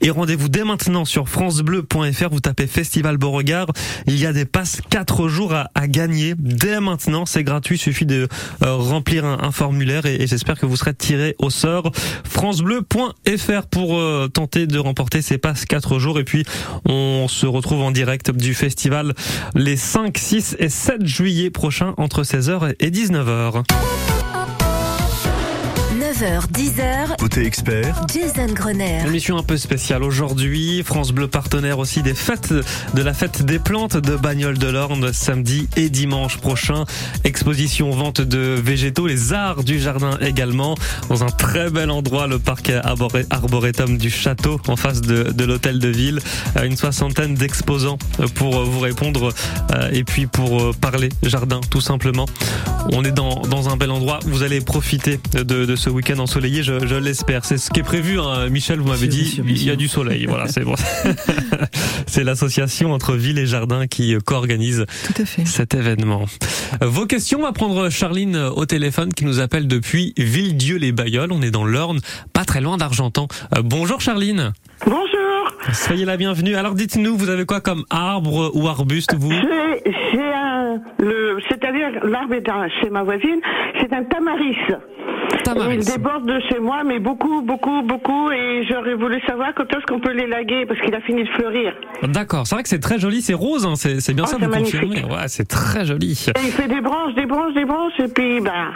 Et 0.00 0.10
rendez-vous 0.10 0.48
dès 0.48 0.64
maintenant 0.64 1.04
sur 1.04 1.28
francebleu.fr, 1.28 2.28
vous 2.30 2.40
tapez 2.40 2.66
Festival 2.66 3.16
Beauregard. 3.16 3.68
Il 4.06 4.18
y 4.18 4.26
a 4.26 4.32
des 4.32 4.44
passes 4.44 4.80
4 4.90 5.28
jours 5.28 5.54
à, 5.54 5.88
gagner 5.88 6.34
dès 6.38 6.80
maintenant, 6.80 7.26
c'est 7.26 7.44
gratuit, 7.44 7.76
il 7.76 7.78
suffit 7.78 8.06
de 8.06 8.28
euh, 8.62 8.74
remplir 8.74 9.24
un, 9.24 9.50
formulaire 9.50 10.06
et, 10.06 10.26
j'espère 10.26 10.58
que 10.58 10.66
vous 10.66 10.76
serez 10.76 10.94
tiré 10.94 11.34
au 11.38 11.50
sort. 11.50 11.90
francebleu.fr 12.24 13.66
pour 13.70 13.98
euh, 13.98 14.11
tenter 14.32 14.66
de 14.66 14.78
remporter 14.78 15.22
ces 15.22 15.38
passes 15.38 15.64
4 15.64 15.98
jours 15.98 16.18
et 16.18 16.24
puis 16.24 16.44
on 16.88 17.26
se 17.28 17.46
retrouve 17.46 17.82
en 17.82 17.90
direct 17.90 18.30
du 18.30 18.54
festival 18.54 19.14
les 19.54 19.76
5, 19.76 20.16
6 20.16 20.56
et 20.58 20.68
7 20.68 21.06
juillet 21.06 21.50
prochains 21.50 21.94
entre 21.96 22.22
16h 22.22 22.74
et 22.80 22.90
19h. 22.90 24.11
9h, 26.12 26.46
10h. 26.52 27.16
Côté 27.18 27.46
expert, 27.46 28.04
Jason 28.12 28.52
Grenier. 28.52 28.98
Une 29.00 29.06
émission 29.06 29.38
un 29.38 29.42
peu 29.42 29.56
spéciale 29.56 30.02
aujourd'hui. 30.02 30.82
France 30.84 31.10
Bleu 31.10 31.26
partenaire 31.26 31.78
aussi 31.78 32.02
des 32.02 32.12
fêtes 32.12 32.52
de 32.52 33.02
la 33.02 33.14
fête 33.14 33.42
des 33.46 33.58
plantes 33.58 33.96
de 33.96 34.16
Bagnoles 34.16 34.58
de 34.58 34.66
l'Orne 34.66 35.10
samedi 35.14 35.68
et 35.74 35.88
dimanche 35.88 36.36
prochain. 36.36 36.84
Exposition 37.24 37.90
vente 37.92 38.20
de 38.20 38.60
végétaux, 38.62 39.06
les 39.06 39.32
arts 39.32 39.64
du 39.64 39.80
jardin 39.80 40.18
également 40.20 40.74
dans 41.08 41.24
un 41.24 41.30
très 41.30 41.70
bel 41.70 41.90
endroit, 41.90 42.26
le 42.26 42.38
parc 42.38 42.70
arboretum 43.30 43.96
du 43.96 44.10
château 44.10 44.60
en 44.68 44.76
face 44.76 45.00
de, 45.00 45.32
de 45.32 45.44
l'hôtel 45.46 45.78
de 45.78 45.88
ville. 45.88 46.20
Euh, 46.58 46.64
Une 46.64 46.76
soixantaine 46.76 47.34
d'exposants 47.36 47.96
pour 48.34 48.62
vous 48.64 48.80
répondre 48.80 49.32
euh, 49.72 49.88
et 49.90 50.04
puis 50.04 50.26
pour 50.26 50.60
euh, 50.60 50.72
parler 50.78 51.08
jardin 51.22 51.62
tout 51.70 51.80
simplement. 51.80 52.26
On 52.92 53.02
est 53.02 53.12
dans, 53.12 53.40
dans 53.42 53.70
un 53.70 53.76
bel 53.76 53.90
endroit. 53.90 54.18
Vous 54.26 54.42
allez 54.42 54.60
profiter 54.60 55.18
de, 55.32 55.42
de 55.42 55.76
ce 55.76 55.88
week-end 55.88 56.01
ensoleillé, 56.10 56.62
je, 56.62 56.86
je 56.86 56.94
l'espère. 56.94 57.44
C'est 57.44 57.58
ce 57.58 57.70
qui 57.70 57.80
est 57.80 57.84
prévu. 57.84 58.18
hein. 58.20 58.48
Michel, 58.48 58.78
vous 58.80 58.88
m'avez 58.88 59.06
dit, 59.08 59.24
sûr, 59.26 59.44
il 59.46 59.64
y 59.64 59.70
a 59.70 59.76
du 59.76 59.88
soleil. 59.88 60.26
Voilà, 60.26 60.48
c'est 60.48 60.64
bon. 60.64 60.74
c'est 62.06 62.24
l'association 62.24 62.92
entre 62.92 63.14
ville 63.14 63.38
et 63.38 63.46
jardin 63.46 63.86
qui 63.86 64.16
co-organise 64.24 64.84
Tout 65.06 65.22
à 65.22 65.24
fait. 65.24 65.44
cet 65.46 65.74
événement. 65.74 66.24
Vos 66.80 67.06
questions, 67.06 67.38
on 67.40 67.42
va 67.42 67.52
prendre 67.52 67.88
Charline 67.90 68.36
au 68.36 68.66
téléphone 68.66 69.12
qui 69.14 69.24
nous 69.24 69.40
appelle 69.40 69.66
depuis 69.68 70.12
Villedieu-les-Bayoles. 70.18 71.32
On 71.32 71.42
est 71.42 71.50
dans 71.50 71.64
l'Orne, 71.64 72.00
pas 72.32 72.44
très 72.44 72.60
loin 72.60 72.76
d'Argentan. 72.76 73.28
Euh, 73.56 73.62
bonjour 73.62 74.00
Charline. 74.00 74.52
Bonjour. 74.84 74.98
Soyez 75.72 76.04
la 76.04 76.16
bienvenue. 76.16 76.56
Alors 76.56 76.74
dites-nous, 76.74 77.16
vous 77.16 77.28
avez 77.28 77.44
quoi 77.46 77.60
comme 77.60 77.84
arbre 77.90 78.50
ou 78.54 78.68
arbuste 78.68 79.14
vous? 79.14 79.30
J'ai 79.32 80.21
le, 80.98 81.38
c'est-à-dire 81.48 81.90
l'arbre 82.04 82.34
est 82.34 82.48
un- 82.48 82.68
chez 82.80 82.90
ma 82.90 83.02
voisine, 83.02 83.40
c'est 83.80 83.92
un 83.92 84.04
tamaris. 84.04 84.56
Tamaris. 85.44 85.76
Il 85.80 85.84
déborde 85.84 86.26
de 86.26 86.40
chez 86.48 86.58
moi, 86.60 86.82
mais 86.84 86.98
beaucoup, 86.98 87.42
beaucoup, 87.42 87.82
beaucoup, 87.82 88.30
et 88.30 88.62
j'aurais 88.68 88.94
voulu 88.94 89.20
savoir 89.26 89.54
quand 89.54 89.64
est-ce 89.64 89.84
qu'on 89.86 89.98
peut 90.00 90.12
l'élaguer, 90.12 90.66
parce 90.66 90.80
qu'il 90.80 90.94
a 90.94 91.00
fini 91.00 91.24
de 91.24 91.28
fleurir. 91.30 91.72
D'accord, 92.02 92.46
c'est 92.46 92.54
vrai 92.54 92.62
que 92.62 92.68
c'est 92.68 92.78
très 92.80 92.98
joli, 92.98 93.22
c'est 93.22 93.34
rose, 93.34 93.66
hein, 93.66 93.74
c'est 93.74 94.00
c'est 94.00 94.14
bien 94.14 94.24
Oh, 94.26 94.30
ça, 94.30 94.36
c'est 94.38 94.46
vous 94.46 94.52
confirmez. 94.52 95.04
Ouais, 95.04 95.26
c'est 95.28 95.48
très 95.48 95.84
joli. 95.84 96.26
Et 96.36 96.40
il 96.46 96.52
fait 96.52 96.68
des 96.68 96.80
branches, 96.80 97.14
des 97.14 97.26
branches, 97.26 97.54
des 97.54 97.64
branches, 97.64 97.98
et 97.98 98.08
puis, 98.08 98.40
bah... 98.40 98.70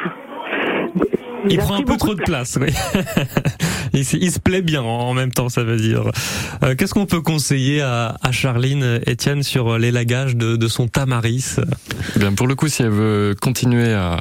Il 1.48 1.58
prend 1.58 1.76
un 1.76 1.82
peu 1.82 1.96
trop 1.96 2.14
de 2.14 2.22
place, 2.22 2.58
oui. 2.60 2.72
il, 3.92 4.04
se- 4.04 4.16
il 4.16 4.30
se 4.30 4.38
plaît 4.38 4.62
bien 4.62 4.82
en 4.82 5.14
même 5.14 5.32
temps, 5.32 5.48
ça 5.48 5.64
veut 5.64 5.76
dire. 5.76 6.10
Euh, 6.62 6.74
Qu'est-ce 6.76 6.94
qu'on 6.94 7.06
peut 7.06 7.20
conseiller 7.20 7.80
à, 7.80 8.16
à 8.22 8.32
Charline, 8.32 9.00
Étienne, 9.06 9.42
sur 9.42 9.78
l'élagage 9.78 10.36
de, 10.36 10.56
de 10.56 10.68
son 10.68 10.88
tamaris? 10.88 11.56
Eh 12.16 12.18
Bien, 12.18 12.32
pour 12.32 12.46
le 12.46 12.54
coup, 12.54 12.68
si 12.68 12.82
elle 12.82 12.90
veut 12.90 13.34
continuer 13.40 13.92
à 13.92 14.20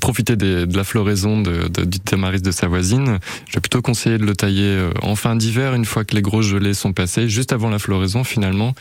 profiter 0.00 0.36
des- 0.36 0.66
de 0.66 0.76
la 0.76 0.84
floraison 0.84 1.40
de, 1.40 1.68
de- 1.68 1.84
du 1.84 2.00
tamaris 2.00 2.42
de 2.42 2.50
sa 2.50 2.66
voisine, 2.68 3.18
je 3.48 3.54
vais 3.54 3.60
plutôt 3.60 3.82
conseiller 3.82 4.18
de 4.18 4.24
le 4.24 4.34
tailler 4.34 4.64
euh, 4.64 4.90
en 5.02 5.16
fin 5.16 5.36
d'hiver, 5.36 5.74
une 5.74 5.84
fois 5.84 6.04
que 6.04 6.14
les 6.14 6.22
grosses 6.22 6.46
gelées 6.46 6.74
sont 6.74 6.92
passées, 6.92 7.28
juste 7.28 7.52
avant 7.52 7.70
la 7.70 7.78
floraison 7.78 8.24
finalement. 8.24 8.74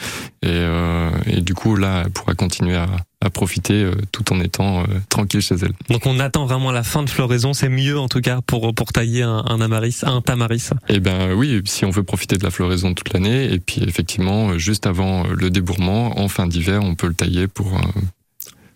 Et, 0.43 0.48
euh, 0.50 1.10
et 1.28 1.41
du 1.41 1.54
coup, 1.54 1.76
là, 1.76 2.04
elle 2.06 2.12
pourra 2.12 2.34
continuer 2.36 2.76
à, 2.76 2.88
à 3.25 3.29
profiter 3.29 3.83
euh, 3.83 3.91
tout 4.11 4.31
en 4.31 4.39
étant 4.39 4.81
euh, 4.81 4.85
tranquille 5.09 5.41
chez 5.41 5.55
elle. 5.55 5.73
Donc 5.89 6.05
on 6.05 6.19
attend 6.19 6.45
vraiment 6.45 6.71
la 6.71 6.83
fin 6.83 7.03
de 7.03 7.09
floraison, 7.09 7.53
c'est 7.53 7.69
mieux 7.69 7.99
en 7.99 8.07
tout 8.07 8.21
cas 8.21 8.39
pour, 8.45 8.73
pour 8.73 8.93
tailler 8.93 9.23
un, 9.23 9.43
un 9.47 9.59
amaris, 9.59 10.01
un 10.03 10.21
tamaris. 10.21 10.69
Eh 10.88 10.99
ben 10.99 11.33
oui, 11.33 11.61
si 11.65 11.85
on 11.85 11.89
veut 11.89 12.03
profiter 12.03 12.38
de 12.38 12.43
la 12.43 12.51
floraison 12.51 12.93
toute 12.93 13.11
l'année, 13.13 13.51
et 13.51 13.59
puis 13.59 13.83
effectivement, 13.83 14.49
euh, 14.49 14.57
juste 14.57 14.85
avant 14.85 15.23
le 15.27 15.49
débourrement, 15.49 16.19
en 16.19 16.27
fin 16.27 16.47
d'hiver, 16.47 16.81
on 16.83 16.95
peut 16.95 17.07
le 17.07 17.13
tailler 17.13 17.47
pour... 17.47 17.79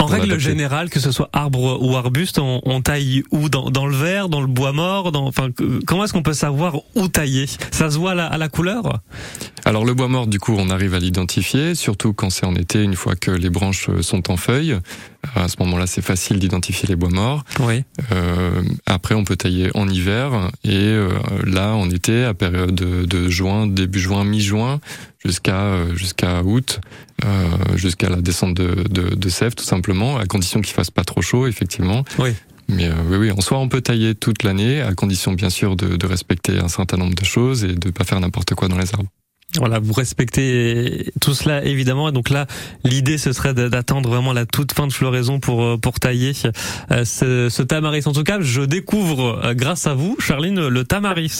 En 0.01 0.05
règle 0.05 0.39
générale, 0.39 0.89
que 0.89 0.99
ce 0.99 1.11
soit 1.11 1.29
arbre 1.33 1.77
ou 1.81 1.95
arbuste, 1.97 2.39
on, 2.39 2.61
on 2.63 2.81
taille 2.81 3.23
où 3.31 3.49
dans, 3.49 3.69
dans 3.69 3.85
le 3.85 3.95
verre, 3.95 4.29
dans 4.29 4.39
le 4.39 4.47
bois 4.47 4.71
mort 4.71 5.11
dans, 5.11 5.27
enfin, 5.27 5.49
Comment 5.85 6.05
est-ce 6.05 6.13
qu'on 6.13 6.23
peut 6.23 6.33
savoir 6.33 6.77
où 6.95 7.09
tailler? 7.09 7.47
Ça 7.71 7.91
se 7.91 7.97
voit 7.97 8.11
à 8.11 8.15
la, 8.15 8.27
à 8.27 8.37
la 8.37 8.47
couleur? 8.47 9.01
Alors 9.65 9.83
le 9.83 9.93
bois 9.93 10.07
mort, 10.07 10.27
du 10.27 10.39
coup, 10.39 10.55
on 10.57 10.69
arrive 10.69 10.93
à 10.93 10.99
l'identifier, 10.99 11.75
surtout 11.75 12.13
quand 12.13 12.29
c'est 12.29 12.45
en 12.45 12.55
été, 12.55 12.81
une 12.81 12.95
fois 12.95 13.15
que 13.15 13.29
les 13.29 13.49
branches 13.49 13.89
sont 14.01 14.31
en 14.31 14.37
feuilles. 14.37 14.77
À 15.35 15.49
ce 15.49 15.57
moment-là, 15.59 15.85
c'est 15.85 16.01
facile 16.01 16.39
d'identifier 16.39 16.87
les 16.87 16.95
bois 16.95 17.09
morts. 17.09 17.43
Oui. 17.59 17.83
Euh, 18.13 18.63
après, 18.85 19.15
on 19.15 19.25
peut 19.25 19.35
tailler 19.35 19.69
en 19.75 19.89
hiver 19.89 20.49
et 20.63 20.75
euh, 20.75 21.09
là, 21.45 21.73
en 21.73 21.89
été, 21.89 22.23
à 22.23 22.33
période 22.33 22.73
de, 22.73 23.03
de 23.03 23.27
juin, 23.27 23.67
début 23.67 23.99
juin, 23.99 24.23
mi-juin, 24.23 24.79
jusqu'à 25.23 25.61
euh, 25.61 25.95
jusqu'à 25.95 26.43
août, 26.43 26.79
euh, 27.25 27.47
jusqu'à 27.75 28.09
la 28.09 28.17
descente 28.21 28.53
de, 28.55 28.83
de, 28.89 29.15
de 29.15 29.29
sève, 29.29 29.55
tout 29.55 29.65
simplement, 29.65 30.17
à 30.17 30.25
condition 30.25 30.61
qu'il 30.61 30.73
fasse 30.73 30.91
pas 30.91 31.03
trop 31.03 31.21
chaud, 31.21 31.47
effectivement. 31.47 32.03
Oui. 32.17 32.31
Mais 32.67 32.85
euh, 32.85 32.93
oui, 33.09 33.17
oui, 33.17 33.31
en 33.31 33.41
soi, 33.41 33.57
on 33.57 33.67
peut 33.67 33.81
tailler 33.81 34.13
toute 34.13 34.43
l'année, 34.43 34.81
à 34.81 34.93
condition 34.93 35.33
bien 35.33 35.49
sûr 35.49 35.75
de, 35.75 35.97
de 35.97 36.05
respecter 36.05 36.59
un 36.59 36.67
certain 36.67 36.97
nombre 36.97 37.15
de 37.15 37.25
choses 37.25 37.63
et 37.63 37.73
de 37.73 37.89
pas 37.89 38.03
faire 38.03 38.19
n'importe 38.19 38.53
quoi 38.53 38.67
dans 38.67 38.77
les 38.77 38.93
arbres. 38.93 39.09
Voilà, 39.57 39.79
vous 39.79 39.93
respectez 39.93 41.11
tout 41.19 41.33
cela 41.33 41.65
évidemment. 41.65 42.09
Et 42.09 42.11
donc 42.11 42.29
là, 42.29 42.45
l'idée 42.83 43.17
ce 43.17 43.33
serait 43.33 43.55
d'attendre 43.55 44.07
vraiment 44.07 44.31
la 44.31 44.45
toute 44.45 44.73
fin 44.73 44.85
de 44.85 44.93
floraison 44.93 45.39
pour 45.39 45.63
euh, 45.63 45.77
pour 45.77 45.99
tailler 45.99 46.33
euh, 46.91 47.03
ce, 47.03 47.49
ce 47.49 47.63
tamaris. 47.63 48.03
En 48.05 48.13
tout 48.13 48.23
cas, 48.23 48.39
je 48.41 48.61
découvre 48.61 49.41
euh, 49.43 49.55
grâce 49.55 49.87
à 49.87 49.95
vous, 49.95 50.15
Charline, 50.19 50.67
le 50.67 50.83
tamaris. 50.83 51.39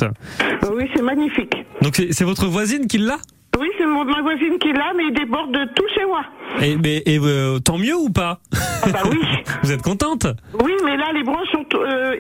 Oui, 0.74 0.86
c'est 0.96 1.04
magnifique. 1.04 1.54
Donc 1.84 1.98
c'est 1.98 2.12
c'est 2.12 2.26
votre 2.26 2.48
voisine 2.48 2.88
qui 2.88 2.98
l'a? 2.98 3.20
Oui, 3.60 3.70
c'est 3.78 3.86
ma 3.86 4.22
voisine 4.22 4.58
qui 4.58 4.72
l'a, 4.72 4.94
mais 4.96 5.08
il 5.08 5.14
déborde 5.14 5.52
de 5.52 5.66
tout 5.74 5.88
chez 5.94 6.06
moi. 6.06 6.24
Et, 6.62 6.76
mais, 6.78 7.04
et 7.06 7.20
euh, 7.20 7.60
tant 7.60 7.78
mieux 7.78 7.96
ou 7.96 8.10
pas 8.10 8.40
Ah 8.84 8.90
bah 8.92 9.00
oui. 9.10 9.18
Vous 9.64 9.72
êtes 9.72 9.82
contente 9.82 10.28
Oui, 10.64 10.72
mais 10.84 10.98
là, 10.98 11.12
les 11.14 11.24
branches 11.24 11.48
sont 11.52 11.66
euh, 11.76 12.16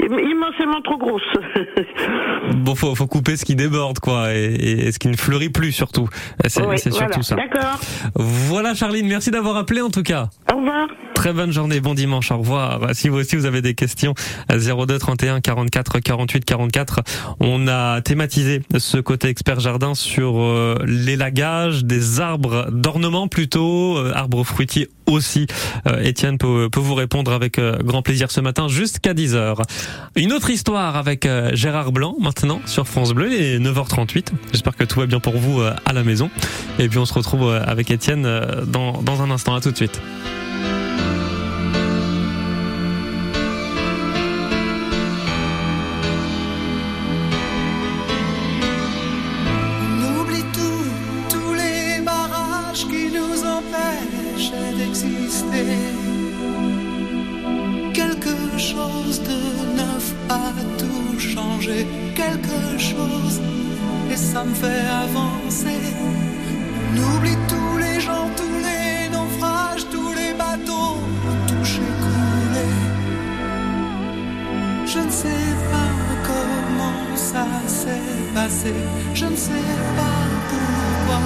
immensément 0.00 0.80
trop 0.82 0.98
grosses. 0.98 1.22
Bon, 2.56 2.74
faut, 2.74 2.94
faut 2.94 3.06
couper 3.06 3.36
ce 3.36 3.44
qui 3.44 3.54
déborde, 3.56 3.98
quoi, 3.98 4.34
et, 4.34 4.54
et 4.54 4.92
ce 4.92 4.98
qui 4.98 5.08
ne 5.08 5.16
fleurit 5.16 5.48
plus 5.48 5.72
surtout. 5.72 6.08
C'est 6.46 6.62
Oui, 6.64 6.78
surtout 6.78 6.96
voilà. 6.98 7.22
ça. 7.22 7.34
D'accord. 7.36 7.80
Voilà, 8.14 8.74
Charline, 8.74 9.06
merci 9.06 9.30
d'avoir 9.30 9.56
appelé 9.56 9.80
en 9.80 9.90
tout 9.90 10.02
cas. 10.02 10.28
Au 10.52 10.56
revoir. 10.58 10.88
Très 11.14 11.32
bonne 11.32 11.52
journée, 11.52 11.80
bon 11.80 11.94
dimanche, 11.94 12.30
au 12.32 12.38
revoir. 12.38 12.80
Si 12.94 13.08
vous 13.08 13.18
aussi 13.18 13.36
vous 13.36 13.46
avez 13.46 13.62
des 13.62 13.74
questions, 13.74 14.14
02 14.50 14.98
31 14.98 15.40
44 15.40 16.00
48 16.00 16.44
44. 16.44 17.00
On 17.40 17.68
a 17.68 18.00
thématisé 18.00 18.62
ce 18.76 18.98
côté 18.98 19.28
expert 19.28 19.60
jardin 19.60 19.94
sur 19.94 20.40
euh, 20.40 20.76
l'élagage 20.84 21.84
des 21.84 22.20
arbres 22.20 22.66
d'ornement 22.72 23.28
plutôt, 23.28 23.61
euh, 23.62 24.12
arbres 24.14 24.44
fruitiers 24.44 24.88
aussi. 25.06 25.46
Euh, 25.86 26.02
Étienne 26.02 26.38
peut, 26.38 26.68
vous 26.74 26.94
répondre 26.94 27.32
avec 27.32 27.58
euh, 27.58 27.78
grand 27.82 28.02
plaisir 28.02 28.30
ce 28.30 28.40
matin 28.40 28.68
jusqu'à 28.68 29.14
10h. 29.14 29.62
Une 30.16 30.32
autre 30.32 30.50
histoire 30.50 30.96
avec 30.96 31.28
Gérard 31.52 31.92
Blanc 31.92 32.16
maintenant 32.20 32.60
sur 32.66 32.86
France 32.86 33.12
Bleu, 33.12 33.32
est 33.32 33.58
9h38. 33.58 34.28
J'espère 34.52 34.76
que 34.76 34.84
tout 34.84 35.00
va 35.00 35.06
bien 35.06 35.20
pour 35.20 35.36
vous 35.36 35.60
à 35.60 35.92
la 35.92 36.04
maison. 36.04 36.30
Et 36.78 36.88
puis 36.88 36.98
on 36.98 37.06
se 37.06 37.14
retrouve 37.14 37.50
avec 37.52 37.90
Étienne 37.90 38.22
dans, 38.66 39.02
dans 39.02 39.22
un 39.22 39.30
instant. 39.30 39.54
À 39.54 39.60
tout 39.60 39.70
de 39.70 39.76
suite. 39.76 40.00
Avancer. 64.68 65.80
On 66.88 67.16
oublie 67.16 67.36
tous 67.48 67.78
les 67.78 68.00
gens, 68.00 68.28
tous 68.36 68.58
les 68.68 69.08
naufrages, 69.08 69.86
tous 69.90 70.12
les 70.12 70.32
bateaux 70.34 70.98
touchés, 71.46 71.92
coulés. 72.04 72.78
Je 74.86 74.98
ne 74.98 75.10
sais 75.10 75.54
pas 75.72 75.92
comment 76.28 77.16
ça 77.16 77.46
s'est 77.66 78.32
passé. 78.34 78.74
Je 79.14 79.26
ne 79.26 79.36
sais 79.36 79.68
pas 79.96 80.20
pourquoi 80.50 81.20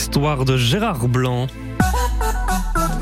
Une 0.00 0.04
autre 0.06 0.12
histoire 0.16 0.44
de 0.46 0.56
Gérard 0.56 1.08
Blanc. 1.08 1.46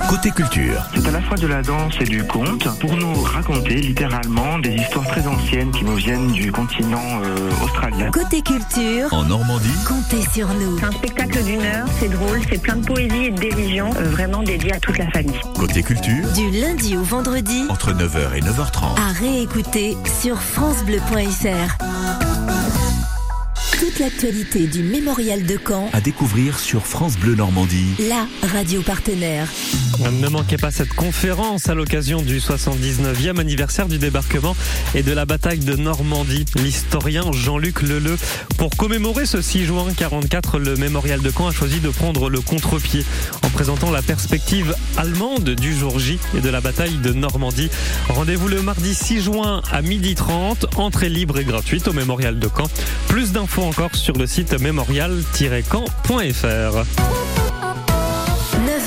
Côté 0.08 0.30
culture. 0.32 0.82
C'est 0.96 1.06
à 1.06 1.12
la 1.12 1.20
fois 1.20 1.36
de 1.36 1.46
la 1.46 1.62
danse 1.62 1.94
et 2.00 2.04
du 2.04 2.24
conte 2.24 2.66
pour 2.80 2.96
nous 2.96 3.22
raconter 3.22 3.74
littéralement 3.76 4.58
des 4.58 4.70
histoires 4.74 5.06
très 5.06 5.24
anciennes 5.28 5.70
qui 5.70 5.84
nous 5.84 5.94
viennent 5.94 6.32
du 6.32 6.50
continent 6.50 7.20
euh, 7.22 7.50
australien. 7.62 8.10
Côté 8.10 8.42
culture, 8.42 9.12
En 9.12 9.22
Normandie, 9.24 9.68
comptez 9.86 10.28
sur 10.32 10.48
nous. 10.54 10.76
C'est 10.78 10.86
un 10.86 10.90
spectacle 10.90 11.44
d'une 11.44 11.60
heure, 11.62 11.86
c'est 12.00 12.08
drôle, 12.08 12.40
c'est 12.50 12.60
plein 12.60 12.76
de 12.76 12.84
poésie 12.84 13.26
et 13.26 13.30
de 13.30 13.38
dérision, 13.38 13.90
euh, 13.96 14.08
vraiment 14.10 14.42
dédié 14.42 14.72
à 14.72 14.80
toute 14.80 14.98
la 14.98 15.08
famille. 15.10 15.38
côté 15.56 15.84
culture, 15.84 16.26
Du 16.34 16.50
lundi 16.50 16.96
au 16.96 17.02
vendredi, 17.04 17.62
entre 17.68 17.92
9h 17.92 18.34
et 18.34 18.40
9h30. 18.40 18.98
à 18.98 19.12
réécouter 19.20 19.96
sur 20.20 20.36
FranceBleu.fr. 20.42 21.78
Toute 23.98 24.04
l'actualité 24.12 24.68
du 24.68 24.84
mémorial 24.84 25.44
de 25.44 25.58
Caen, 25.66 25.90
À 25.92 26.00
découvrir 26.00 26.60
sur 26.60 26.86
France 26.86 27.16
Bleu 27.18 27.34
Normandie. 27.34 27.96
la 28.08 28.28
radio 28.48 28.80
partenaire. 28.80 29.48
Ne 29.98 30.28
manquez 30.28 30.56
pas 30.56 30.70
cette 30.70 30.94
conférence 30.94 31.68
à 31.68 31.74
l'occasion 31.74 32.22
du 32.22 32.38
79e 32.38 33.40
anniversaire 33.40 33.88
du 33.88 33.98
débarquement 33.98 34.54
et 34.94 35.02
de 35.02 35.12
la 35.12 35.26
bataille 35.26 35.58
de 35.58 35.74
Normandie. 35.74 36.44
L'historien 36.54 37.32
Jean-Luc 37.32 37.82
Leleu. 37.82 38.16
Pour 38.58 38.76
commémorer 38.76 39.26
ce 39.26 39.42
6 39.42 39.64
juin 39.64 39.86
44, 39.96 40.60
le 40.60 40.76
mémorial 40.76 41.20
de 41.20 41.32
Caen 41.36 41.48
a 41.48 41.52
choisi 41.52 41.80
de 41.80 41.90
prendre 41.90 42.30
le 42.30 42.40
contre-pied 42.40 43.04
en 43.42 43.50
présentant 43.50 43.90
la 43.90 44.02
perspective 44.02 44.72
allemande 44.96 45.50
du 45.50 45.76
jour 45.76 45.98
J 45.98 46.20
et 46.36 46.40
de 46.40 46.48
la 46.48 46.60
bataille 46.60 46.98
de 46.98 47.12
Normandie. 47.12 47.68
Rendez-vous 48.08 48.46
le 48.46 48.62
mardi 48.62 48.94
6 48.94 49.22
juin 49.22 49.62
à 49.72 49.82
12h30, 49.82 50.76
entrée 50.76 51.08
libre 51.08 51.40
et 51.40 51.44
gratuite 51.44 51.88
au 51.88 51.92
mémorial 51.92 52.38
de 52.38 52.48
Caen. 52.48 52.68
Plus 53.08 53.32
d'infos 53.32 53.64
encore 53.64 53.96
sur 53.96 54.14
le 54.14 54.28
site 54.28 54.60
mémorial-caen.fr. 54.60 57.37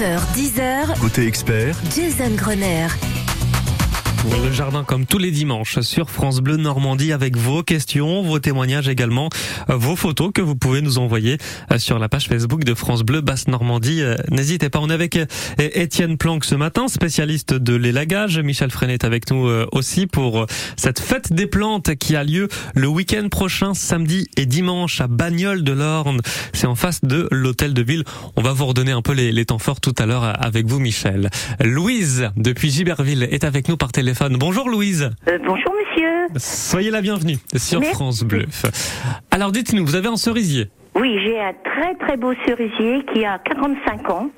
9h, 0.01 0.19
10h, 0.35 0.99
Côté 0.99 1.27
expert, 1.27 1.75
Jason 1.93 2.33
Grenier. 2.35 3.11
Le 4.24 4.51
jardin 4.51 4.84
comme 4.84 5.07
tous 5.07 5.17
les 5.17 5.32
dimanches 5.32 5.80
sur 5.80 6.11
France 6.11 6.41
Bleu 6.41 6.55
Normandie 6.57 7.11
avec 7.11 7.36
vos 7.36 7.63
questions, 7.63 8.22
vos 8.22 8.38
témoignages 8.38 8.88
également, 8.88 9.30
euh, 9.72 9.76
vos 9.76 9.95
photos 9.95 10.30
que 10.32 10.41
vous 10.41 10.55
pouvez 10.55 10.82
nous 10.82 10.99
envoyer 10.99 11.39
euh, 11.72 11.80
sur 11.80 11.97
la 11.97 12.07
page 12.07 12.28
Facebook 12.28 12.63
de 12.63 12.76
France 12.76 13.01
Bleu 13.01 13.22
Basse 13.22 13.47
Normandie. 13.47 14.01
Euh, 14.01 14.15
N'hésitez 14.30 14.69
pas. 14.69 14.78
On 14.80 14.91
est 14.91 14.93
avec 14.93 15.17
Étienne 15.57 16.17
Planck 16.17 16.45
ce 16.45 16.53
matin, 16.53 16.88
spécialiste 16.88 17.55
de 17.55 17.74
l'élagage. 17.74 18.38
Michel 18.38 18.69
Freinet 18.69 18.93
est 18.93 19.05
avec 19.05 19.32
nous 19.32 19.49
aussi 19.72 20.05
pour 20.05 20.45
cette 20.76 20.99
fête 20.99 21.34
des 21.34 21.47
plantes 21.47 21.95
qui 21.95 22.15
a 22.15 22.24
lieu 22.24 22.47
le 22.76 22.88
week-end 22.88 23.28
prochain, 23.30 23.74
samedi 23.74 24.28
et 24.38 24.45
dimanche 24.45 25.01
à 25.01 25.07
Bagnoles 25.07 25.63
de 25.63 25.72
l'Orne. 25.72 26.22
C'est 26.53 26.67
en 26.67 26.76
face 26.76 27.03
de 27.03 27.28
l'hôtel 27.32 27.74
de 27.74 27.82
ville. 27.82 28.03
On 28.36 28.41
va 28.41 28.53
vous 28.53 28.65
redonner 28.65 28.91
un 28.91 29.01
peu 29.01 29.13
les, 29.13 29.45
temps 29.45 29.59
forts 29.59 29.82
tout 29.82 29.95
à 29.97 30.05
l'heure 30.05 30.34
avec 30.43 30.67
vous, 30.67 30.80
Michel. 30.80 31.30
Louise, 31.63 32.30
depuis 32.36 32.69
Giberville, 32.69 33.24
est 33.24 33.43
avec 33.43 33.67
nous 33.67 33.78
par 33.78 33.91
téléphone. 33.91 34.11
Bonjour 34.20 34.70
Louise. 34.70 35.09
Euh, 35.28 35.38
bonjour 35.45 35.74
monsieur. 35.74 36.28
Soyez 36.38 36.91
la 36.91 37.01
bienvenue 37.01 37.38
sur 37.55 37.80
Merci. 37.80 37.95
France 37.95 38.24
Bleu. 38.24 38.45
Alors 39.32 39.51
dites-nous, 39.51 39.86
vous 39.86 39.95
avez 39.95 40.07
un 40.07 40.18
cerisier 40.18 40.70
Oui, 40.95 41.19
j'ai 41.23 41.39
un 41.39 41.53
très 41.63 41.95
très 41.95 42.17
beau 42.17 42.33
cerisier 42.45 43.03
qui 43.13 43.23
a 43.25 43.39
45 43.39 44.09
ans. 44.09 44.29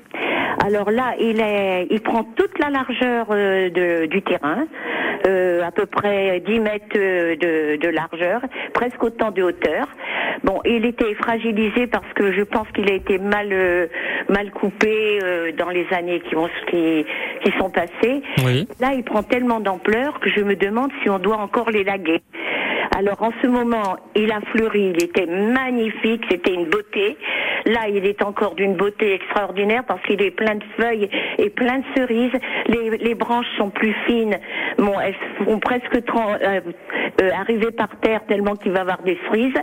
Alors 0.64 0.90
là, 0.90 1.14
il 1.18 1.40
est, 1.40 1.88
il 1.90 2.00
prend 2.00 2.22
toute 2.22 2.58
la 2.60 2.70
largeur 2.70 3.26
euh, 3.30 3.68
de- 3.70 4.06
du 4.06 4.22
terrain, 4.22 4.64
euh, 5.26 5.62
à 5.64 5.72
peu 5.72 5.84
près 5.84 6.40
10 6.46 6.60
mètres 6.60 6.96
euh, 6.96 7.34
de, 7.36 7.76
de 7.76 7.88
largeur, 7.88 8.40
presque 8.72 9.02
autant 9.02 9.30
de 9.32 9.42
hauteur. 9.42 9.88
Bon, 10.44 10.60
il 10.64 10.86
était 10.86 11.12
fragilisé 11.14 11.86
parce 11.88 12.10
que 12.14 12.32
je 12.32 12.42
pense 12.42 12.68
qu'il 12.72 12.88
a 12.90 12.94
été 12.94 13.18
mal 13.18 13.48
euh, 13.52 13.86
mal 14.28 14.50
coupé 14.52 15.18
dans 15.58 15.70
les 15.70 15.86
années 15.92 16.20
qui, 16.20 16.34
vont, 16.34 16.48
qui, 16.70 17.04
qui 17.44 17.52
sont 17.58 17.70
passées. 17.70 18.22
Oui. 18.44 18.68
Là, 18.80 18.92
il 18.94 19.02
prend 19.02 19.22
tellement 19.24 19.58
d'ampleur 19.60 20.20
que 20.20 20.30
je 20.30 20.40
me 20.40 20.54
demande 20.54 20.90
si 21.02 21.10
on 21.10 21.18
doit 21.18 21.36
encore 21.38 21.70
l'élaguer. 21.70 22.20
Alors 22.96 23.22
en 23.22 23.30
ce 23.42 23.46
moment, 23.46 23.96
il 24.14 24.30
a 24.32 24.40
fleuri, 24.52 24.92
il 24.94 25.02
était 25.02 25.26
magnifique, 25.26 26.24
c'était 26.30 26.54
une 26.54 26.66
beauté. 26.66 27.16
Là, 27.66 27.88
il 27.88 28.04
est 28.04 28.22
encore 28.22 28.54
d'une 28.54 28.74
beauté 28.74 29.14
extraordinaire 29.14 29.84
parce 29.86 30.02
qu'il 30.02 30.20
est 30.20 30.30
plein 30.30 30.56
de 30.56 30.64
feuilles 30.78 31.08
et 31.38 31.50
plein 31.50 31.78
de 31.78 31.84
cerises. 31.96 32.32
Les, 32.66 32.98
les 32.98 33.14
branches 33.14 33.46
sont 33.56 33.70
plus 33.70 33.94
fines. 34.06 34.38
Bon, 34.78 34.92
elles 35.00 35.14
vont 35.46 35.60
presque 35.60 35.94
euh, 35.94 36.60
euh, 37.20 37.30
arriver 37.38 37.70
par 37.70 37.88
terre 38.00 38.20
tellement 38.26 38.54
qu'il 38.54 38.72
va 38.72 38.80
avoir 38.80 39.02
des 39.02 39.18
cerises. 39.26 39.54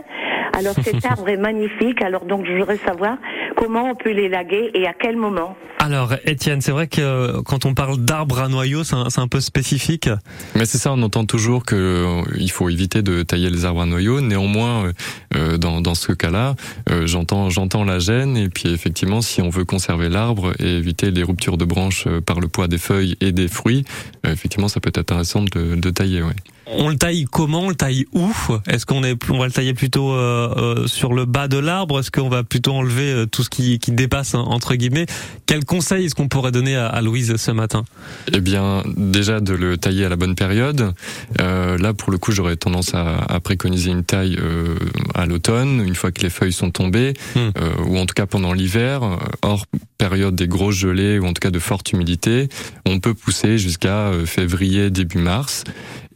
Alors 0.58 0.74
cet 0.74 1.04
arbre 1.10 1.28
est 1.28 1.36
magnifique. 1.36 2.02
Alors 2.02 2.24
donc 2.24 2.44
je 2.46 2.52
voudrais 2.52 2.76
savoir 2.78 3.18
comment 3.62 3.90
on 3.90 3.94
peut 3.94 4.10
l'élaguer 4.10 4.72
et 4.74 4.88
à 4.88 4.92
quel 4.92 5.16
moment. 5.16 5.56
Alors 5.78 6.14
Étienne, 6.24 6.60
c'est 6.60 6.72
vrai 6.72 6.88
que 6.88 7.00
euh, 7.00 7.42
quand 7.42 7.64
on 7.64 7.74
parle 7.74 7.98
d'arbre 7.98 8.40
à 8.40 8.48
noyau, 8.48 8.82
c'est 8.82 8.96
un, 8.96 9.28
peu 9.28 9.40
spécifique. 9.40 10.08
Mais 10.56 10.64
c'est 10.64 10.78
ça, 10.78 10.92
on 10.92 11.00
entend 11.02 11.26
toujours 11.26 11.64
que 11.64 11.76
euh, 11.76 12.22
il 12.38 12.50
faut 12.50 12.68
éviter 12.68 13.02
de 13.02 13.22
tailler 13.22 13.50
les 13.50 13.64
arbres 13.64 13.82
à 13.82 13.86
noyaux. 13.86 14.20
Néanmoins, 14.20 14.92
euh, 15.36 15.58
dans, 15.58 15.80
dans 15.80 15.94
ce 15.94 16.12
cas-là, 16.12 16.56
euh, 16.90 17.06
j'entends 17.06 17.50
j'entends 17.50 17.84
la 17.84 18.00
gêne 18.00 18.36
et 18.36 18.48
puis 18.48 18.72
effectivement, 18.72 19.20
si 19.20 19.40
on 19.40 19.48
veut 19.48 19.64
conserver 19.64 20.08
l'arbre 20.08 20.52
et 20.58 20.78
éviter 20.78 21.12
les 21.12 21.22
ruptures 21.22 21.56
de 21.56 21.64
branches 21.64 22.08
par 22.26 22.40
le 22.40 22.48
poids 22.48 22.66
des 22.66 22.78
feuilles 22.78 23.16
et 23.20 23.30
des 23.30 23.46
fruits, 23.46 23.84
euh, 24.26 24.32
effectivement, 24.32 24.68
ça 24.68 24.80
peut 24.80 24.88
être 24.88 24.98
intéressant 24.98 25.42
de, 25.42 25.76
de 25.76 25.90
tailler. 25.90 26.22
Ouais. 26.22 26.34
On 26.66 26.88
le 26.88 26.96
taille 26.96 27.24
comment 27.30 27.62
On 27.62 27.68
le 27.68 27.74
taille 27.74 28.06
où? 28.12 28.32
Est-ce 28.68 28.86
qu'on 28.86 29.04
est, 29.04 29.16
on 29.30 29.38
va 29.38 29.46
le 29.46 29.52
tailler 29.52 29.74
plutôt 29.74 30.12
euh, 30.12 30.54
euh, 30.56 30.86
sur 30.86 31.12
le 31.12 31.24
bas 31.24 31.48
de 31.48 31.58
l'arbre? 31.58 31.98
Est-ce 32.00 32.10
qu'on 32.10 32.28
va 32.28 32.44
plutôt 32.44 32.72
enlever 32.72 33.12
euh, 33.12 33.26
tout 33.26 33.42
ce 33.42 33.50
qui, 33.50 33.78
qui 33.78 33.92
dépasse 33.92 34.34
hein, 34.34 34.44
entre 34.46 34.74
guillemets? 34.74 35.06
Quel 35.46 35.64
conseil 35.64 36.06
est-ce 36.06 36.14
qu'on 36.14 36.28
pourrait 36.28 36.52
donner 36.52 36.76
à, 36.76 36.86
à 36.86 37.00
Louise 37.02 37.36
ce 37.36 37.50
matin? 37.50 37.84
Eh 38.32 38.40
bien, 38.40 38.82
déjà 38.96 39.40
de 39.40 39.54
le 39.54 39.76
tailler 39.76 40.04
à 40.04 40.08
la 40.08 40.16
bonne 40.16 40.34
période. 40.34 40.94
Euh, 41.40 41.76
là, 41.78 41.94
pour 41.94 42.10
le 42.10 42.18
coup, 42.18 42.32
j'aurais 42.32 42.56
tendance 42.56 42.94
à, 42.94 43.18
à 43.18 43.40
préconiser 43.40 43.90
une 43.90 44.04
taille 44.04 44.38
euh, 44.40 44.76
à 45.14 45.26
l'automne, 45.26 45.82
une 45.86 45.94
fois 45.94 46.12
que 46.12 46.22
les 46.22 46.30
feuilles 46.30 46.52
sont 46.52 46.70
tombées, 46.70 47.14
euh, 47.36 47.50
ou 47.86 47.98
en 47.98 48.06
tout 48.06 48.14
cas 48.14 48.26
pendant 48.26 48.52
l'hiver, 48.52 49.02
hors 49.42 49.66
période 49.98 50.34
des 50.34 50.48
grosses 50.48 50.76
gelées 50.76 51.18
ou 51.18 51.26
en 51.26 51.32
tout 51.32 51.40
cas 51.40 51.50
de 51.50 51.58
forte 51.58 51.92
humidité. 51.92 52.48
On 52.86 53.00
peut 53.00 53.14
pousser 53.14 53.58
jusqu'à 53.58 54.10
février, 54.26 54.90
début 54.90 55.18
mars. 55.18 55.64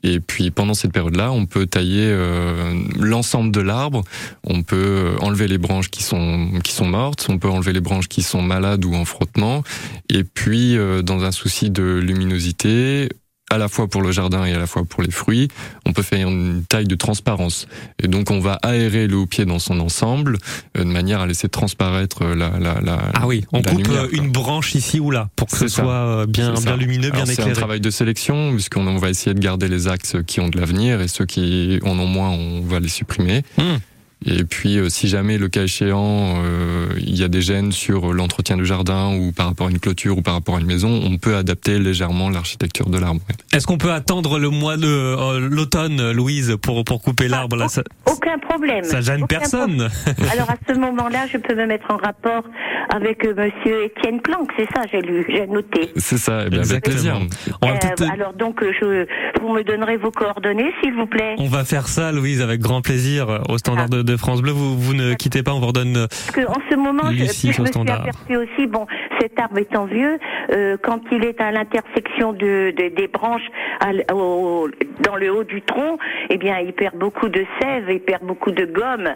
Et 0.06 0.20
puis 0.20 0.52
pendant 0.52 0.74
cette 0.74 0.92
période-là, 0.92 1.32
on 1.32 1.46
peut 1.46 1.66
tailler 1.66 2.06
euh, 2.06 2.80
l'ensemble 2.96 3.50
de 3.50 3.60
l'arbre. 3.60 4.04
On 4.44 4.62
peut 4.62 4.76
euh, 4.76 5.16
enlever 5.20 5.48
les 5.48 5.58
branches 5.58 5.90
qui 5.90 6.04
sont 6.04 6.60
qui 6.62 6.72
sont 6.72 6.86
mortes. 6.86 7.26
On 7.28 7.38
peut 7.38 7.48
enlever 7.50 7.72
les 7.72 7.80
branches 7.80 8.06
qui 8.06 8.22
sont 8.22 8.40
malades 8.40 8.84
ou 8.84 8.94
en 8.94 9.04
frottement. 9.04 9.64
Et 10.08 10.22
puis, 10.22 10.76
euh, 10.76 11.02
dans 11.02 11.24
un 11.24 11.32
souci 11.32 11.70
de 11.70 11.82
luminosité, 11.82 13.08
à 13.50 13.58
la 13.58 13.68
fois 13.68 13.86
pour 13.88 14.02
le 14.02 14.10
jardin 14.10 14.44
et 14.44 14.52
à 14.52 14.58
la 14.58 14.66
fois 14.66 14.84
pour 14.84 15.02
les 15.02 15.10
fruits, 15.10 15.48
on 15.86 15.92
peut 15.92 16.02
faire 16.02 16.28
une 16.28 16.64
taille 16.68 16.86
de 16.86 16.96
transparence. 16.96 17.68
Et 18.02 18.08
donc, 18.08 18.30
on 18.32 18.40
va 18.40 18.54
aérer 18.62 19.06
le 19.06 19.16
haut-pied 19.16 19.44
dans 19.44 19.60
son 19.60 19.78
ensemble, 19.80 20.38
euh, 20.76 20.80
de 20.84 20.88
manière 20.88 21.20
à 21.20 21.26
laisser 21.26 21.48
transparaître 21.48 22.24
la, 22.24 22.58
la, 22.58 22.80
la 22.80 22.98
Ah 23.14 23.26
oui, 23.26 23.44
on 23.52 23.58
la 23.62 23.70
coupe 23.70 23.86
lumière, 23.86 24.02
euh, 24.02 24.08
une 24.12 24.32
branche 24.32 24.74
ici 24.74 24.98
ou 24.98 25.10
là 25.12 25.28
pour 25.36 25.46
que 25.48 25.56
ce 25.58 25.68
ça. 25.68 25.82
soit 25.82 25.92
euh, 25.92 26.26
bien, 26.26 26.54
bien 26.54 26.76
lumineux, 26.76 27.10
bien 27.10 27.22
Alors, 27.22 27.26
C'est 27.26 27.32
un 27.40 27.44
éclairé. 27.44 27.52
travail 27.52 27.80
de 27.80 27.90
sélection, 27.90 28.52
puisqu'on 28.52 28.86
on 28.86 28.98
va 28.98 29.10
essayer 29.10 29.34
de 29.34 29.40
garder 29.40 29.68
les 29.68 29.86
axes 29.86 30.16
qui 30.26 30.40
ont 30.40 30.48
de 30.48 30.58
l'avenir 30.58 31.00
et 31.00 31.08
ceux 31.08 31.24
qui 31.26 31.78
en 31.84 31.98
ont 31.98 32.06
moins, 32.06 32.30
on 32.30 32.62
va 32.62 32.80
les 32.80 32.88
supprimer. 32.88 33.42
Hmm. 33.58 33.76
Et 34.24 34.44
puis, 34.44 34.78
euh, 34.78 34.88
si 34.88 35.08
jamais, 35.08 35.36
le 35.36 35.48
cas 35.48 35.64
échéant, 35.64 36.36
euh, 36.42 36.86
il 36.96 37.16
y 37.18 37.22
a 37.22 37.28
des 37.28 37.42
gènes 37.42 37.70
sur 37.70 38.12
l'entretien 38.14 38.56
du 38.56 38.64
jardin 38.64 39.14
ou 39.14 39.30
par 39.30 39.46
rapport 39.46 39.66
à 39.66 39.70
une 39.70 39.78
clôture 39.78 40.16
ou 40.18 40.22
par 40.22 40.34
rapport 40.34 40.56
à 40.56 40.60
une 40.60 40.66
maison, 40.66 40.88
on 41.04 41.18
peut 41.18 41.36
adapter 41.36 41.78
légèrement 41.78 42.30
l'architecture 42.30 42.88
de 42.88 42.98
l'arbre. 42.98 43.20
Est-ce 43.52 43.66
qu'on 43.66 43.76
peut 43.78 43.92
attendre 43.92 44.38
le 44.38 44.48
mois 44.48 44.78
de 44.78 44.86
euh, 44.86 45.38
l'automne, 45.50 46.12
Louise, 46.12 46.56
pour 46.62 46.82
pour 46.84 47.02
couper 47.02 47.28
l'arbre 47.28 47.56
là? 47.56 47.68
ça, 47.68 47.82
Aucun 48.06 48.38
problème. 48.38 48.84
ça 48.84 49.00
gêne 49.02 49.22
Aucun 49.24 49.38
personne. 49.38 49.88
problème. 49.88 50.30
Alors 50.32 50.50
à 50.50 50.56
ce 50.66 50.78
moment-là, 50.78 51.26
je 51.30 51.36
peux 51.36 51.54
me 51.54 51.66
mettre 51.66 51.90
en 51.90 51.98
rapport 51.98 52.42
avec 52.88 53.24
euh, 53.24 53.34
Monsieur 53.36 53.84
Étienne 53.84 54.20
Planck, 54.22 54.50
c'est 54.56 54.66
ça, 54.74 54.82
j'ai 54.90 55.02
lu, 55.02 55.26
j'ai 55.28 55.46
noté. 55.46 55.90
C'est 55.96 56.18
ça, 56.18 56.44
eh 56.46 56.50
bien, 56.50 56.60
avec 56.62 56.82
plaisir. 56.84 57.20
On 57.60 57.66
va 57.68 57.74
Euh, 57.74 57.78
peut-être- 57.78 58.10
alors 58.10 58.32
donc, 58.32 58.62
je, 58.62 59.06
vous 59.42 59.52
me 59.52 59.62
donnerez 59.62 59.98
vos 59.98 60.10
coordonnées, 60.10 60.72
s'il 60.82 60.94
vous 60.94 61.06
plaît. 61.06 61.34
On 61.38 61.48
va 61.48 61.64
faire 61.64 61.86
ça, 61.88 62.12
Louise, 62.12 62.40
avec 62.40 62.60
grand 62.60 62.80
plaisir 62.80 63.42
au 63.48 63.58
standard 63.58 63.88
de, 63.90 64.02
de 64.06 64.16
France 64.16 64.40
Bleu. 64.40 64.52
Vous, 64.52 64.78
vous 64.78 64.94
ne 64.94 65.12
quittez 65.14 65.42
pas, 65.42 65.52
on 65.52 65.60
vous 65.60 65.66
redonne. 65.66 65.96
euh, 65.96 66.06
Parce 66.08 66.30
que 66.30 66.46
en 66.48 66.56
ce 66.70 66.76
moment, 66.76 67.02
je, 67.10 67.24
Lucie, 67.24 67.52
je 67.52 67.58
au 67.58 67.62
me 67.62 67.66
suis 67.66 67.72
standard. 67.74 68.00
aperçu 68.02 68.36
aussi, 68.36 68.66
bon, 68.66 68.86
cet 69.20 69.38
arbre 69.38 69.58
étant 69.58 69.84
vieux, 69.84 70.18
euh, 70.52 70.76
quand 70.82 71.00
il 71.12 71.24
est 71.24 71.40
à 71.40 71.50
l'intersection 71.52 72.32
de, 72.32 72.72
de- 72.76 72.94
des 72.96 73.08
branches 73.08 73.42
à 73.80 73.90
au- 74.14 74.68
dans 75.02 75.16
le 75.16 75.30
haut 75.32 75.44
du 75.44 75.60
tronc, 75.62 75.98
eh 76.30 76.38
bien, 76.38 76.58
il 76.60 76.72
perd 76.72 76.96
beaucoup 76.96 77.28
de 77.28 77.44
sève, 77.60 77.84
il 77.90 78.00
perd 78.00 78.22
beaucoup 78.24 78.50
de 78.50 78.64
gomme. 78.64 79.08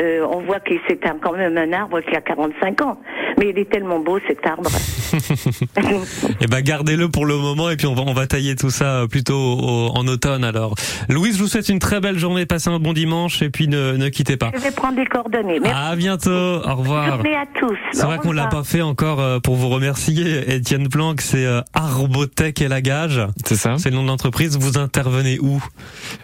Euh, 0.00 0.26
on 0.30 0.40
voit 0.42 0.60
que 0.60 0.74
c'est 0.88 1.00
quand 1.22 1.32
même 1.32 1.56
un 1.56 1.72
arbre 1.72 2.00
qui 2.02 2.14
a 2.14 2.20
45 2.20 2.80
ans, 2.82 3.00
mais 3.38 3.48
il 3.50 3.58
est 3.58 3.70
tellement 3.70 3.98
beau 3.98 4.18
cet 4.28 4.46
arbre. 4.46 4.70
Eh 6.40 6.46
ben, 6.48 6.60
gardez-le 6.60 7.08
pour 7.08 7.24
le 7.26 7.36
moment 7.36 7.70
et 7.70 7.76
puis 7.76 7.86
on 7.86 7.94
va, 7.94 8.02
on 8.06 8.12
va 8.12 8.26
tailler 8.26 8.56
tout 8.56 8.70
ça 8.70 9.02
euh, 9.02 9.06
plutôt 9.06 9.34
au- 9.36 9.90
en 9.94 10.06
automne 10.08 10.44
alors. 10.44 10.74
Louise, 11.08 11.36
je 11.36 11.42
vous 11.42 11.48
souhaite 11.48 11.68
une 11.68 11.78
très 11.78 12.00
belle 12.00 12.18
journée, 12.18 12.44
passez 12.46 12.70
un 12.70 12.78
bon 12.78 12.92
dimanche 12.92 13.40
et 13.42 13.50
puis 13.50 13.68
ne, 13.68 13.92
ne 13.96 14.08
quittez 14.08 14.25
pas. 14.34 14.50
Je 14.52 14.60
vais 14.60 14.72
prendre 14.72 14.96
des 14.96 15.06
coordonnées. 15.06 15.60
Merci. 15.60 15.78
À 15.78 15.94
bientôt, 15.94 16.30
au 16.30 16.74
revoir. 16.74 17.06
Journée 17.14 17.36
à 17.36 17.46
tous. 17.58 17.76
C'est 17.92 18.04
vrai 18.04 18.18
qu'on 18.18 18.32
l'a 18.32 18.48
pas 18.48 18.64
fait 18.64 18.82
encore 18.82 19.20
euh, 19.20 19.38
pour 19.38 19.54
vous 19.54 19.68
remercier, 19.68 20.52
Étienne 20.52 20.88
Planck, 20.88 21.20
c'est 21.20 21.46
euh, 21.46 21.60
Arbotech 21.74 22.60
et 22.60 22.68
Lagage. 22.68 23.20
C'est 23.44 23.54
ça. 23.54 23.76
C'est 23.78 23.90
le 23.90 23.96
nom 23.96 24.02
de 24.02 24.08
l'entreprise. 24.08 24.58
Vous 24.58 24.78
intervenez 24.78 25.38
où? 25.38 25.62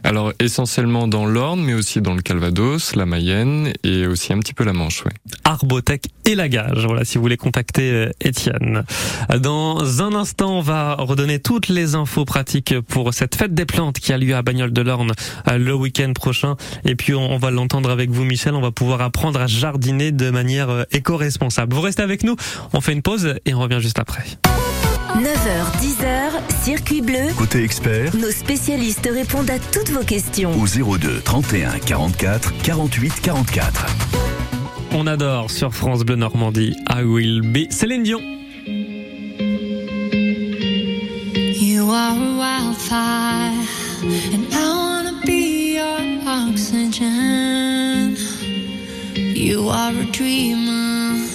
Alors, 0.03 0.33
essentiellement 0.41 1.07
dans 1.07 1.27
l'Orne, 1.27 1.63
mais 1.63 1.75
aussi 1.75 2.01
dans 2.01 2.15
le 2.15 2.23
Calvados, 2.23 2.97
la 2.97 3.07
Mayenne 3.07 3.73
et 3.85 4.07
aussi 4.07 4.33
un 4.33 4.41
petit 4.41 4.55
peu 4.55 4.65
la 4.65 4.73
Manche, 4.73 5.05
ouais. 5.05 5.13
Arbotech 5.45 6.05
et 6.25 6.35
Lagage. 6.35 6.87
Voilà, 6.87 7.05
si 7.05 7.19
vous 7.19 7.23
voulez 7.23 7.37
contacter 7.37 7.93
euh, 7.93 8.11
Étienne. 8.21 8.85
Dans 9.41 10.03
un 10.03 10.15
instant, 10.15 10.59
on 10.59 10.63
va 10.63 10.95
redonner 10.95 11.39
toutes 11.39 11.69
les 11.69 11.95
infos 11.95 12.25
pratiques 12.25 12.75
pour 12.89 13.15
cette 13.15 13.37
fête 13.37 13.55
des 13.55 13.67
plantes 13.67 13.99
qui 13.99 14.13
a 14.13 14.19
lieu 14.19 14.35
à 14.35 14.43
Bagnoles 14.43 14.73
de 14.73 14.83
l'Orne 14.83 15.13
le 15.55 15.75
week-end 15.75 16.13
prochain. 16.15 16.57
Et 16.85 16.95
puis, 16.95 17.15
on 17.15 17.37
va 17.39 17.51
l'entendre 17.51 17.92
avec 17.93 18.11
vous, 18.11 18.25
Michel. 18.25 18.55
On 18.55 18.61
va 18.61 18.71
pouvoir 18.73 19.01
apprendre 19.03 19.41
à 19.41 19.47
jardiner 19.47 20.11
de 20.13 20.31
manière 20.31 20.71
euh, 20.71 20.83
éco-responsable. 20.93 21.75
Vous 21.75 21.81
restez 21.83 22.03
avec 22.03 22.25
nous. 22.25 22.37
On 22.73 22.81
fait 22.81 22.93
une 22.93 23.03
pause 23.03 23.35
et 23.45 23.55
on 23.55 23.61
revient 23.61 23.79
juste 23.81 23.99
après. 23.99 24.25
9h, 25.17 25.81
10h, 25.83 26.63
circuit 26.65 27.03
bleu. 27.03 27.19
Côté 27.37 27.63
expert, 27.63 28.17
Nos 28.17 28.31
spécialistes 28.31 29.09
répondent 29.13 29.51
à 29.51 29.59
toutes 29.59 29.91
vos 29.91 30.03
questions. 30.05 30.53
au 30.59 30.67
02 30.99 31.21
31 31.21 31.79
44 31.81 32.53
48 32.63 33.21
44. 33.23 33.87
On 34.95 35.07
adore 35.07 35.51
sur 35.51 35.75
France 35.75 36.01
Bleu 36.05 36.17
Normandie. 36.17 36.75
I 36.91 37.03
will 37.03 37.43
be 37.43 37.71
Céline 37.71 38.03
Dion. 38.05 38.21
You 41.61 41.91
are 41.91 42.17
a 42.17 42.39
wildfire, 42.39 43.53
and 44.35 44.45
I 44.53 44.65
wanna 44.75 45.21
be 45.25 45.75
your 45.77 45.99
oxygen. 46.27 47.62
You 49.53 49.69
are 49.69 49.93
a 49.93 50.07
dreamer, 50.07 51.29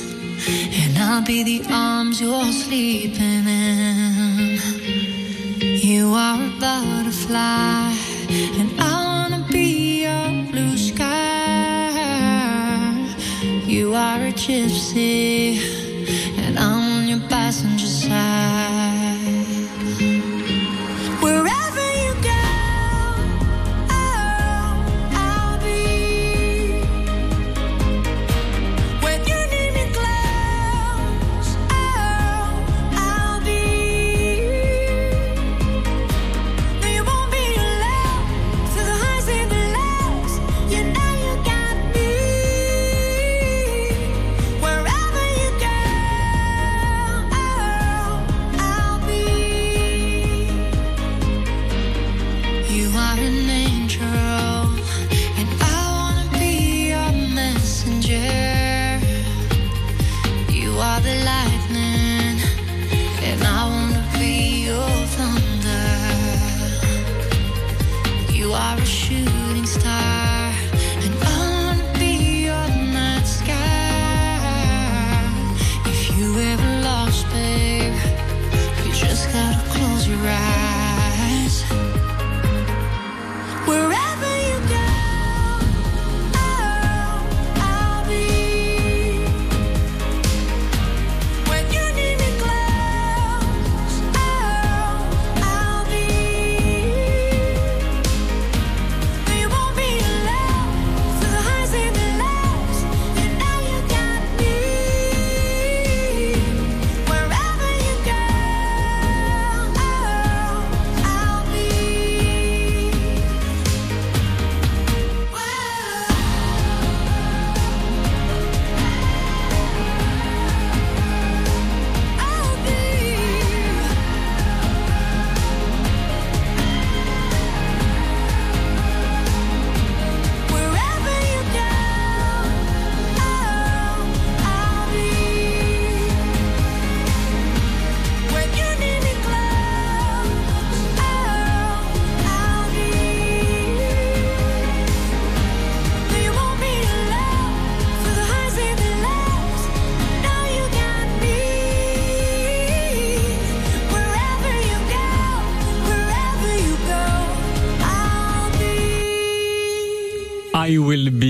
and 0.82 0.98
I'll 0.98 1.22
be 1.22 1.44
the 1.44 1.62
arms 1.72 2.20
you're 2.20 2.52
sleeping 2.52 3.46
in. 3.48 4.58
You 5.62 6.16
are 6.16 6.42
a 6.42 6.50
butterfly, 6.60 7.94
and 8.60 8.72
I 8.82 8.92
wanna 9.06 9.46
be 9.52 10.02
your 10.06 10.30
blue 10.52 10.76
sky. 10.78 11.94
You 13.68 13.94
are 13.94 14.24
a 14.32 14.34
gypsy, 14.34 15.60
and 16.40 16.58
I'm 16.58 16.82
on 16.94 17.08
your 17.08 17.22
passenger 17.30 17.86
side. 17.86 18.77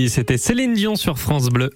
C'était 0.08 0.38
Céline 0.38 0.74
Dion 0.74 0.96
sur 0.96 1.18
France 1.18 1.48
Bleu. 1.48 1.70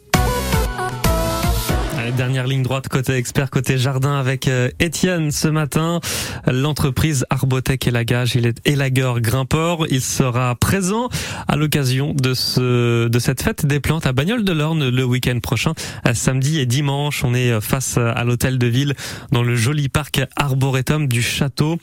Dernière 2.17 2.47
ligne 2.47 2.63
droite 2.63 2.89
côté 2.89 3.15
expert, 3.15 3.49
côté 3.49 3.79
jardin 3.79 4.19
avec 4.19 4.47
euh, 4.47 4.69
Étienne 4.81 5.31
ce 5.31 5.49
matin. 5.49 6.01
L'entreprise 6.47 7.25
Arbotech 7.31 7.87
Élagage, 7.87 8.35
il 8.35 8.47
est 8.47 8.61
élagueur 8.67 9.21
grimpeur. 9.21 9.87
Il 9.91 10.03
sera 10.03 10.55
présent 10.55 11.09
à 11.49 11.57
l'occasion 11.57 12.13
de 12.13 12.35
ce 12.35 13.09
de 13.09 13.19
cette 13.19 13.43
fête 13.43 13.65
des 13.65 13.81
plantes 13.81 14.07
à 14.07 14.13
Bagnoles 14.13 14.45
de 14.45 14.53
l'Orne 14.53 14.91
le 14.91 15.05
week-end 15.05 15.39
prochain, 15.41 15.73
euh, 16.07 16.13
samedi 16.13 16.61
et 16.61 16.67
dimanche. 16.67 17.25
On 17.25 17.35
est 17.35 17.51
euh, 17.51 17.61
face 17.63 17.97
à 17.97 18.25
l'hôtel 18.25 18.59
de 18.59 18.67
ville 18.67 18.95
dans 19.31 19.43
le 19.43 19.57
joli 19.57 19.89
parc 19.89 20.21
arboretum 20.37 21.09
du 21.09 21.23
château. 21.23 21.79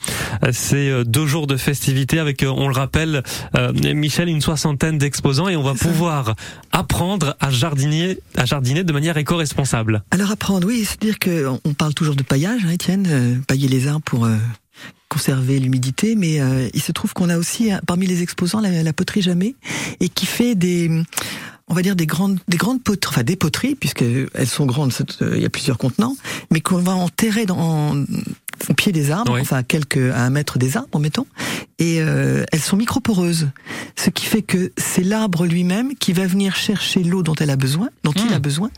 C'est 0.52 1.04
deux 1.04 1.26
jours 1.26 1.46
de 1.46 1.56
festivités 1.56 2.18
avec, 2.18 2.44
on 2.46 2.68
le 2.68 2.74
rappelle, 2.74 3.22
Michel, 3.94 4.28
une 4.28 4.40
soixantaine 4.40 4.98
d'exposants 4.98 5.48
et 5.48 5.56
on 5.56 5.62
va 5.62 5.74
pouvoir 5.74 6.34
apprendre 6.72 7.36
à 7.40 7.50
jardiner, 7.50 8.18
à 8.36 8.44
jardiner 8.44 8.84
de 8.84 8.92
manière 8.92 9.16
éco-responsable. 9.16 10.02
Alors 10.10 10.29
apprendre, 10.30 10.66
oui, 10.66 10.84
c'est-à-dire 10.84 11.18
que 11.18 11.46
on- 11.46 11.60
on 11.64 11.74
parle 11.74 11.94
toujours 11.94 12.16
de 12.16 12.22
paillage, 12.22 12.62
hein, 12.66 12.70
Étienne, 12.70 13.06
euh, 13.08 13.34
pailler 13.46 13.68
les 13.68 13.86
arbres 13.88 14.04
pour 14.04 14.24
euh, 14.24 14.36
conserver 15.08 15.58
l'humidité, 15.58 16.14
mais 16.14 16.40
euh, 16.40 16.68
il 16.72 16.80
se 16.82 16.92
trouve 16.92 17.12
qu'on 17.12 17.28
a 17.28 17.36
aussi 17.36 17.70
parmi 17.86 18.06
les 18.06 18.22
exposants 18.22 18.60
la, 18.60 18.82
la 18.82 18.92
poterie 18.92 19.22
jamais 19.22 19.54
et 20.00 20.08
qui 20.08 20.26
fait 20.26 20.54
des 20.54 20.90
on 21.68 21.74
va 21.74 21.82
dire 21.82 21.94
des 21.96 22.06
grandes 22.06 22.38
des 22.48 22.56
grandes 22.56 22.82
poteries, 22.82 23.12
enfin 23.14 23.22
des 23.22 23.36
poteries 23.36 23.74
puisque 23.74 24.02
elles 24.34 24.46
sont 24.48 24.66
grandes, 24.66 24.92
il 25.20 25.40
y 25.40 25.44
a 25.44 25.50
plusieurs 25.50 25.78
contenants, 25.78 26.16
mais 26.50 26.60
qu'on 26.60 26.78
va 26.78 26.92
enterrer 26.94 27.44
dans 27.46 27.58
en- 27.58 28.04
au 28.68 28.74
pied 28.74 28.92
des 28.92 29.10
arbres, 29.10 29.32
enfin 29.40 29.56
à 29.58 29.62
quelques 29.62 29.96
à 30.12 30.22
un 30.24 30.30
mètre 30.30 30.58
des 30.58 30.76
arbres, 30.76 30.98
mettons, 30.98 31.26
et 31.78 32.00
euh, 32.02 32.44
elles 32.52 32.60
sont 32.60 32.76
microporeuses, 32.76 33.48
ce 33.96 34.10
qui 34.10 34.26
fait 34.26 34.42
que 34.42 34.70
c'est 34.76 35.02
l'arbre 35.02 35.46
lui-même 35.46 35.94
qui 35.96 36.12
va 36.12 36.26
venir 36.26 36.54
chercher 36.56 37.02
l'eau 37.02 37.22
dont 37.22 37.34
elle 37.40 37.48
a 37.50 37.56
besoin, 37.56 37.88
dont 38.04 38.12
il 38.12 38.32
a 38.34 38.38
besoin, 38.38 38.70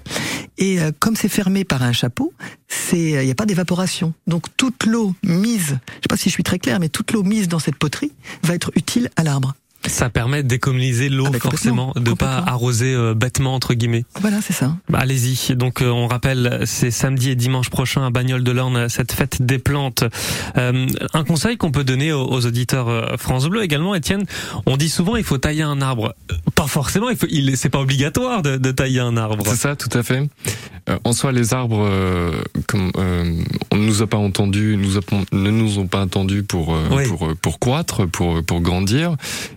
et 0.59 0.81
euh, 0.81 0.93
comme 0.99 1.17
c'est 1.17 1.29
fermé 1.29 1.65
par 1.65 1.83
un 1.83 1.93
chapeau, 1.93 2.33
c'est 2.69 3.11
il 3.11 3.25
n'y 3.25 3.31
a 3.31 3.35
pas 3.35 3.47
d'évaporation. 3.47 4.15
Donc 4.27 4.47
toute 4.57 4.87
l'eau 4.87 5.15
mise, 5.23 5.79
je 5.89 5.95
sais 5.95 6.09
pas 6.09 6.17
si 6.17 6.29
je 6.29 6.35
suis 6.35 6.43
très 6.43 6.59
clair, 6.59 6.81
mais 6.81 6.89
toute 6.89 7.13
l'eau 7.13 7.23
mise 7.23 7.49
dans 7.49 7.59
cette 7.59 7.77
poterie 7.77 8.13
va 8.43 8.55
être 8.55 8.71
utile 8.75 9.11
à 9.17 9.25
l'arbre. 9.25 9.55
Ça 9.87 10.11
permet 10.11 10.43
d'économiser 10.43 11.09
l'eau 11.09 11.25
Ah 11.27 11.31
bah, 11.33 11.39
forcément, 11.41 11.93
de 11.97 12.13
pas 12.13 12.37
arroser 12.47 12.95
euh, 12.95 13.15
bêtement 13.15 13.55
entre 13.55 13.75
guillemets. 13.75 14.05
Voilà, 14.21 14.41
c'est 14.41 14.53
ça. 14.53 14.77
Bah, 14.89 14.99
Allez-y. 15.01 15.57
Donc 15.57 15.83
euh, 15.83 15.89
on 15.91 16.07
rappelle, 16.07 16.63
c'est 16.67 16.91
samedi 16.93 17.31
et 17.31 17.35
dimanche 17.35 17.69
prochain 17.69 18.07
à 18.07 18.11
Bagnoles 18.11 18.45
de 18.45 18.53
l'Orne, 18.53 18.89
cette 18.89 19.13
fête 19.13 19.43
des 19.43 19.59
plantes. 19.59 20.05
Euh, 20.57 20.87
un 21.15 21.25
conseil 21.25 21.57
qu'on 21.57 21.73
peut 21.73 21.85
donner 21.85 22.13
aux, 22.13 22.25
aux 22.31 22.47
auditeurs 22.47 22.89
euh, 22.89 23.17
France 23.17 23.47
Bleu 23.49 23.63
également, 23.65 23.95
Étienne. 23.95 24.25
On 24.67 24.77
dit 24.77 24.89
souvent 24.89 25.17
il 25.17 25.25
faut 25.25 25.39
tailler 25.39 25.63
un 25.63 25.81
arbre. 25.83 26.15
Euh, 26.31 26.35
Pas 26.55 26.67
forcément. 26.69 27.11
Il 27.11 27.17
faut, 27.17 27.27
il, 27.31 27.57
c'est 27.57 27.69
pas 27.71 27.81
obligatoire 27.81 28.43
de, 28.43 28.57
de 28.57 28.71
tailler 28.71 29.01
un 29.01 29.17
arbre. 29.17 29.45
C'est 29.47 29.57
ça, 29.57 29.75
tout 29.77 29.97
à 29.99 30.03
fait. 30.03 30.29
Euh, 30.89 30.99
en 31.05 31.13
soi, 31.13 31.33
les 31.33 31.55
arbres, 31.55 31.85
euh, 31.89 32.33
comme 32.67 32.91
euh, 32.97 33.43
on 33.73 33.77
ne 33.77 33.87
nous 33.87 34.03
a 34.03 34.07
pas 34.07 34.17
entendus, 34.17 34.77
nous 34.79 34.99
a- 34.99 35.01
ne 35.33 35.51
nous 35.51 35.79
ont 35.79 35.87
pas 35.87 36.01
entendus 36.03 36.43
pour 36.43 36.75
euh, 36.75 36.89
Oui. 36.91 37.07
pour 37.09 37.29
pour 37.41 37.59
croître, 37.59 38.07
pour 38.09 38.43
pour 38.45 38.61
grandir. 38.61 39.17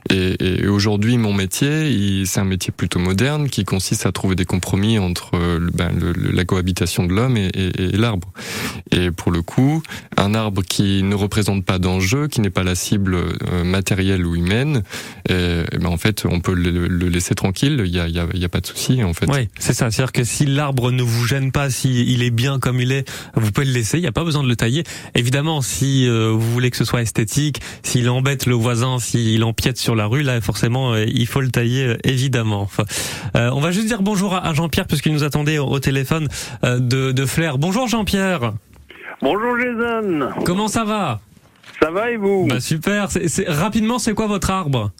Et, 0.10 0.15
et 0.40 0.68
aujourd'hui, 0.68 1.18
mon 1.18 1.34
métier, 1.34 2.26
c'est 2.26 2.40
un 2.40 2.46
métier 2.46 2.72
plutôt 2.76 3.00
moderne 3.00 3.50
qui 3.50 3.64
consiste 3.66 4.06
à 4.06 4.12
trouver 4.12 4.36
des 4.36 4.46
compromis 4.46 4.98
entre 5.00 5.32
euh, 5.36 5.60
ben, 5.74 5.90
le- 6.00 6.14
la 6.32 6.46
cohabitation 6.46 7.06
de 7.06 7.14
l'homme 7.14 7.38
et, 7.38 7.48
et- 7.54 7.84
et 7.86 7.98
l'arbre. 7.98 8.30
Et 8.92 9.12
pour 9.12 9.32
le 9.32 9.42
coup, 9.42 9.82
un 10.18 10.34
arbre 10.36 10.62
qui 10.64 11.04
ne 11.04 11.16
représente 11.16 11.66
pas 11.66 11.80
d'enjeu, 11.80 12.28
qui 12.28 12.42
n'est 12.42 12.50
pas 12.50 12.64
la 12.64 12.76
cible 12.76 13.16
euh, 13.16 13.64
matérielle 13.64 14.26
ou 14.26 14.36
humaine, 14.36 14.84
ben 15.30 15.86
en 15.86 15.98
fait, 15.98 16.24
on 16.30 16.40
peut 16.40 16.54
le, 16.54 16.88
le 16.88 17.10
laisser 17.10 17.36
tranquille. 17.36 17.82
Il 17.86 17.94
y 17.94 18.00
a, 18.00 18.08
y 18.08 18.20
a, 18.20 18.28
y 18.34 18.46
a 18.46 18.50
pas 18.50 18.62
de 18.62 18.68
souci 18.68 19.04
en 19.04 19.14
fait. 19.14 19.26
Oui, 19.30 19.50
c'est 19.60 19.74
ça. 19.74 19.90
C'est-à-dire 19.92 20.12
que 20.12 20.24
si 20.24 20.46
l'arbre 20.46 20.92
ne 20.92 21.02
vous 21.04 21.26
gêne 21.26 21.52
pas, 21.52 21.70
si 21.70 22.06
il 22.12 22.24
est 22.24 22.30
bien 22.32 22.60
comme 22.60 22.80
il 22.80 22.92
est, 22.92 23.10
vous 23.36 23.52
pouvez 23.52 23.66
le 23.68 23.74
laisser. 23.74 23.98
Il 23.98 24.02
n'y 24.02 24.08
a 24.08 24.12
pas 24.12 24.24
besoin 24.24 24.44
de 24.44 24.48
le 24.48 24.56
tailler. 24.56 24.84
Évidemment, 25.16 25.62
si 25.62 26.08
euh, 26.08 26.30
vous 26.32 26.52
voulez 26.52 26.70
que 26.72 26.78
ce 26.78 26.86
soit 26.86 27.02
esthétique, 27.02 27.60
s'il 27.84 28.10
embête 28.10 28.46
le 28.46 28.56
voisin, 28.56 29.00
s'il 29.00 29.44
empiète 29.44 29.78
sur 29.78 29.96
la 29.96 30.05
rue, 30.06 30.22
là, 30.24 30.40
forcément, 30.42 30.94
euh, 30.94 31.06
il 31.08 31.28
faut 31.28 31.42
le 31.42 31.50
tailler, 31.50 31.86
euh, 31.88 31.98
évidemment. 32.04 32.62
Enfin, 32.62 32.84
euh, 33.36 33.50
on 33.54 33.60
va 33.60 33.72
juste 33.72 33.88
dire 33.88 34.02
bonjour 34.02 34.34
à 34.36 34.46
à 34.48 34.54
Jean-Pierre, 34.54 34.86
puisqu'il 34.88 35.14
nous 35.14 35.24
attendait 35.24 35.58
au, 35.58 35.66
au 35.68 35.80
téléphone 35.80 36.28
euh, 36.64 36.80
de, 36.80 37.12
de 37.12 37.26
Flair. 37.26 37.58
Bonjour 37.58 37.88
Jean-Pierre. 37.88 38.54
Bonjour 39.22 39.58
Jason. 39.58 40.30
Comment 40.46 40.68
ça 40.68 40.84
va? 40.84 41.20
Ça 41.82 41.92
va 41.92 42.12
et 42.12 42.18
vous? 42.18 42.48
Bah 42.48 42.60
super. 42.60 43.08
Rapidement, 43.48 44.00
c'est 44.00 44.14
quoi 44.14 44.28
votre 44.28 44.50
arbre? 44.50 44.92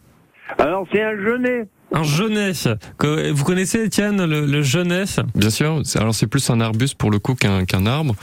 Alors, 0.58 0.86
c'est 0.92 1.02
un 1.02 1.16
genêt. 1.16 1.66
Un 1.92 2.02
genêt. 2.02 2.52
Que- 2.98 3.30
Vous 3.30 3.44
connaissez, 3.44 3.84
Étienne, 3.84 4.24
le, 4.24 4.44
le 4.44 4.62
genêt 4.62 5.04
Bien 5.34 5.50
sûr. 5.50 5.80
c'est- 5.84 5.98
Alors 5.98 6.14
c'est 6.14 6.26
plus 6.26 6.50
un 6.50 6.60
arbuste 6.60 6.96
pour 6.96 7.10
le 7.10 7.18
coup 7.18 7.34
qu'un 7.34 7.64
qu'un 7.64 7.86
arbre. 7.86 8.14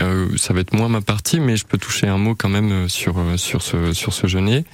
Euh, 0.00 0.28
ça 0.36 0.54
va 0.54 0.60
être 0.60 0.72
moins 0.72 0.88
ma 0.88 1.00
partie, 1.02 1.38
mais 1.38 1.56
je 1.56 1.66
peux 1.66 1.76
toucher 1.78 2.06
un 2.08 2.16
mot 2.18 2.34
quand 2.34 2.48
même 2.48 2.72
euh, 2.72 2.88
sur 2.88 3.18
euh, 3.18 3.36
sur 3.36 3.60
ce 3.62 3.92
sur 3.92 4.12
ce 4.14 4.26
genêt. 4.26 4.64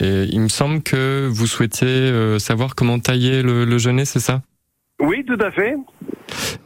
Et 0.00 0.24
il 0.32 0.40
me 0.40 0.48
semble 0.48 0.82
que 0.82 1.28
vous 1.30 1.46
souhaitiez 1.46 2.38
savoir 2.38 2.74
comment 2.74 2.98
tailler 2.98 3.42
le, 3.42 3.66
le 3.66 3.78
genêt, 3.78 4.06
c'est 4.06 4.20
ça? 4.20 4.40
Oui, 5.00 5.22
tout 5.26 5.36
à 5.44 5.50
fait. 5.50 5.74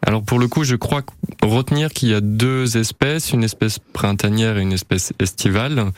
Alors 0.03 0.23
pour 0.23 0.39
le 0.39 0.49
coup, 0.49 0.65
je 0.65 0.77
crois 0.77 1.03
retenir 1.43 1.91
qu'il 1.91 2.09
y 2.11 2.15
a 2.15 2.21
deux 2.21 2.77
espèces, 2.77 3.33
une 3.33 3.45
espèce 3.45 3.79
printanière 3.79 4.59
et 4.59 4.63
une 4.63 4.73
espèce 4.73 5.13
estivale. 5.19 5.93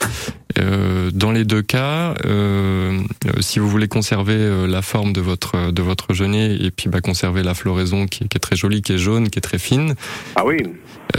Euh, 0.58 1.10
dans 1.12 1.30
les 1.30 1.44
deux 1.44 1.62
cas, 1.62 2.14
euh, 2.24 3.00
si 3.40 3.58
vous 3.58 3.68
voulez 3.68 3.88
conserver 3.88 4.34
euh, 4.34 4.66
la 4.66 4.82
forme 4.82 5.12
de 5.12 5.20
votre 5.20 5.70
de 5.70 5.82
votre 5.82 6.14
genêt 6.14 6.56
et 6.56 6.70
puis 6.70 6.88
bah, 6.88 7.00
conserver 7.00 7.42
la 7.42 7.54
floraison 7.54 8.06
qui, 8.06 8.28
qui 8.28 8.36
est 8.36 8.40
très 8.40 8.56
jolie, 8.56 8.82
qui 8.82 8.92
est 8.92 8.98
jaune, 8.98 9.28
qui 9.28 9.38
est 9.38 9.42
très 9.42 9.58
fine. 9.58 9.94
Ah 10.36 10.44
oui. 10.44 10.58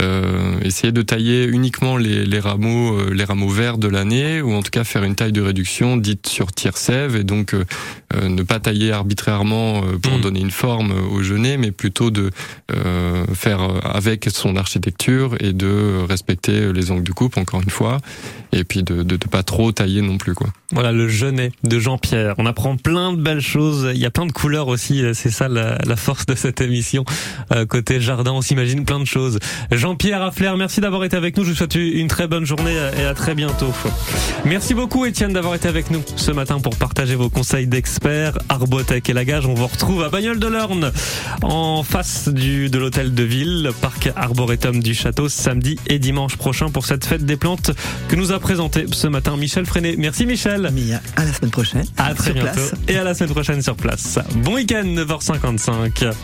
Euh, 0.00 0.58
essayez 0.62 0.92
de 0.92 1.02
tailler 1.02 1.46
uniquement 1.46 1.96
les, 1.96 2.24
les 2.24 2.38
rameaux 2.38 2.96
euh, 2.96 3.10
les 3.12 3.24
rameaux 3.24 3.48
verts 3.48 3.76
de 3.76 3.88
l'année 3.88 4.40
ou 4.40 4.52
en 4.52 4.62
tout 4.62 4.70
cas 4.70 4.84
faire 4.84 5.02
une 5.02 5.16
taille 5.16 5.32
de 5.32 5.42
réduction 5.42 5.96
dite 5.96 6.28
sur 6.28 6.52
tire 6.52 6.76
sève 6.76 7.16
et 7.16 7.24
donc 7.24 7.54
euh, 7.54 7.64
ne 8.28 8.42
pas 8.44 8.60
tailler 8.60 8.92
arbitrairement 8.92 9.82
euh, 9.82 9.98
pour 9.98 10.18
donner 10.20 10.40
une 10.40 10.52
forme 10.52 10.92
au 11.12 11.22
genêt 11.22 11.56
mais 11.56 11.72
plutôt 11.72 12.10
de 12.10 12.30
euh, 12.72 13.24
faire 13.34 13.60
avec 13.84 14.28
son 14.30 14.56
architecture 14.56 15.34
et 15.40 15.52
de 15.52 16.04
respecter 16.08 16.72
les 16.72 16.92
angles 16.92 17.02
de 17.02 17.12
coupe 17.12 17.36
encore 17.36 17.60
une 17.60 17.70
fois 17.70 17.98
et 18.52 18.62
puis 18.62 18.84
de 18.84 19.02
de, 19.02 19.16
de 19.16 19.28
pas 19.28 19.42
trop 19.42 19.72
tailler 19.72 20.02
non 20.02 20.18
plus 20.18 20.34
quoi. 20.34 20.48
Voilà 20.72 20.92
le 20.92 21.08
genêt 21.08 21.50
de 21.64 21.80
Jean-Pierre. 21.80 22.34
On 22.38 22.46
apprend 22.46 22.76
plein 22.76 23.12
de 23.12 23.20
belles 23.20 23.40
choses. 23.40 23.90
Il 23.92 23.98
y 24.00 24.06
a 24.06 24.10
plein 24.10 24.26
de 24.26 24.32
couleurs 24.32 24.68
aussi. 24.68 25.02
C'est 25.14 25.30
ça 25.30 25.48
la, 25.48 25.78
la 25.84 25.96
force 25.96 26.26
de 26.26 26.36
cette 26.36 26.60
émission. 26.60 27.04
Euh, 27.52 27.66
côté 27.66 28.00
jardin, 28.00 28.32
on 28.32 28.40
s'imagine 28.42 28.84
plein 28.84 29.00
de 29.00 29.04
choses. 29.04 29.40
Jean-Pierre 29.80 30.20
Affler, 30.20 30.52
merci 30.58 30.82
d'avoir 30.82 31.04
été 31.04 31.16
avec 31.16 31.38
nous. 31.38 31.42
Je 31.42 31.52
vous 31.52 31.56
souhaite 31.56 31.74
une 31.74 32.06
très 32.06 32.26
bonne 32.26 32.44
journée 32.44 32.76
et 32.98 33.04
à 33.06 33.14
très 33.14 33.34
bientôt. 33.34 33.72
Merci 34.44 34.74
beaucoup 34.74 35.06
Étienne 35.06 35.32
d'avoir 35.32 35.54
été 35.54 35.68
avec 35.68 35.90
nous 35.90 36.02
ce 36.16 36.30
matin 36.32 36.60
pour 36.60 36.76
partager 36.76 37.14
vos 37.14 37.30
conseils 37.30 37.66
d'experts. 37.66 38.36
Arbotech 38.50 39.08
et 39.08 39.14
Lagage, 39.14 39.46
on 39.46 39.54
vous 39.54 39.66
retrouve 39.66 40.02
à 40.02 40.10
Bagnoles 40.10 40.38
de 40.38 40.48
l'Orne 40.48 40.92
en 41.40 41.82
face 41.82 42.28
du 42.28 42.68
de 42.68 42.78
l'hôtel 42.78 43.14
de 43.14 43.22
ville, 43.22 43.70
parc 43.80 44.10
Arboretum 44.16 44.82
du 44.82 44.92
château 44.92 45.30
samedi 45.30 45.78
et 45.86 45.98
dimanche 45.98 46.36
prochain 46.36 46.68
pour 46.68 46.84
cette 46.84 47.06
fête 47.06 47.24
des 47.24 47.38
plantes 47.38 47.70
que 48.08 48.16
nous 48.16 48.32
a 48.32 48.38
présenté 48.38 48.84
ce 48.92 49.06
matin 49.06 49.38
Michel 49.38 49.64
Freinet. 49.64 49.94
Merci 49.96 50.26
Michel. 50.26 50.70
À 51.16 51.24
la 51.24 51.32
semaine 51.32 51.50
prochaine. 51.50 51.86
À 51.96 52.12
très 52.12 52.34
bientôt 52.34 52.52
place. 52.52 52.74
et 52.86 52.98
à 52.98 53.04
la 53.04 53.14
semaine 53.14 53.30
prochaine 53.30 53.62
sur 53.62 53.76
place. 53.76 54.18
Bon 54.44 54.56
week-end 54.56 54.84
9h55. 54.84 56.12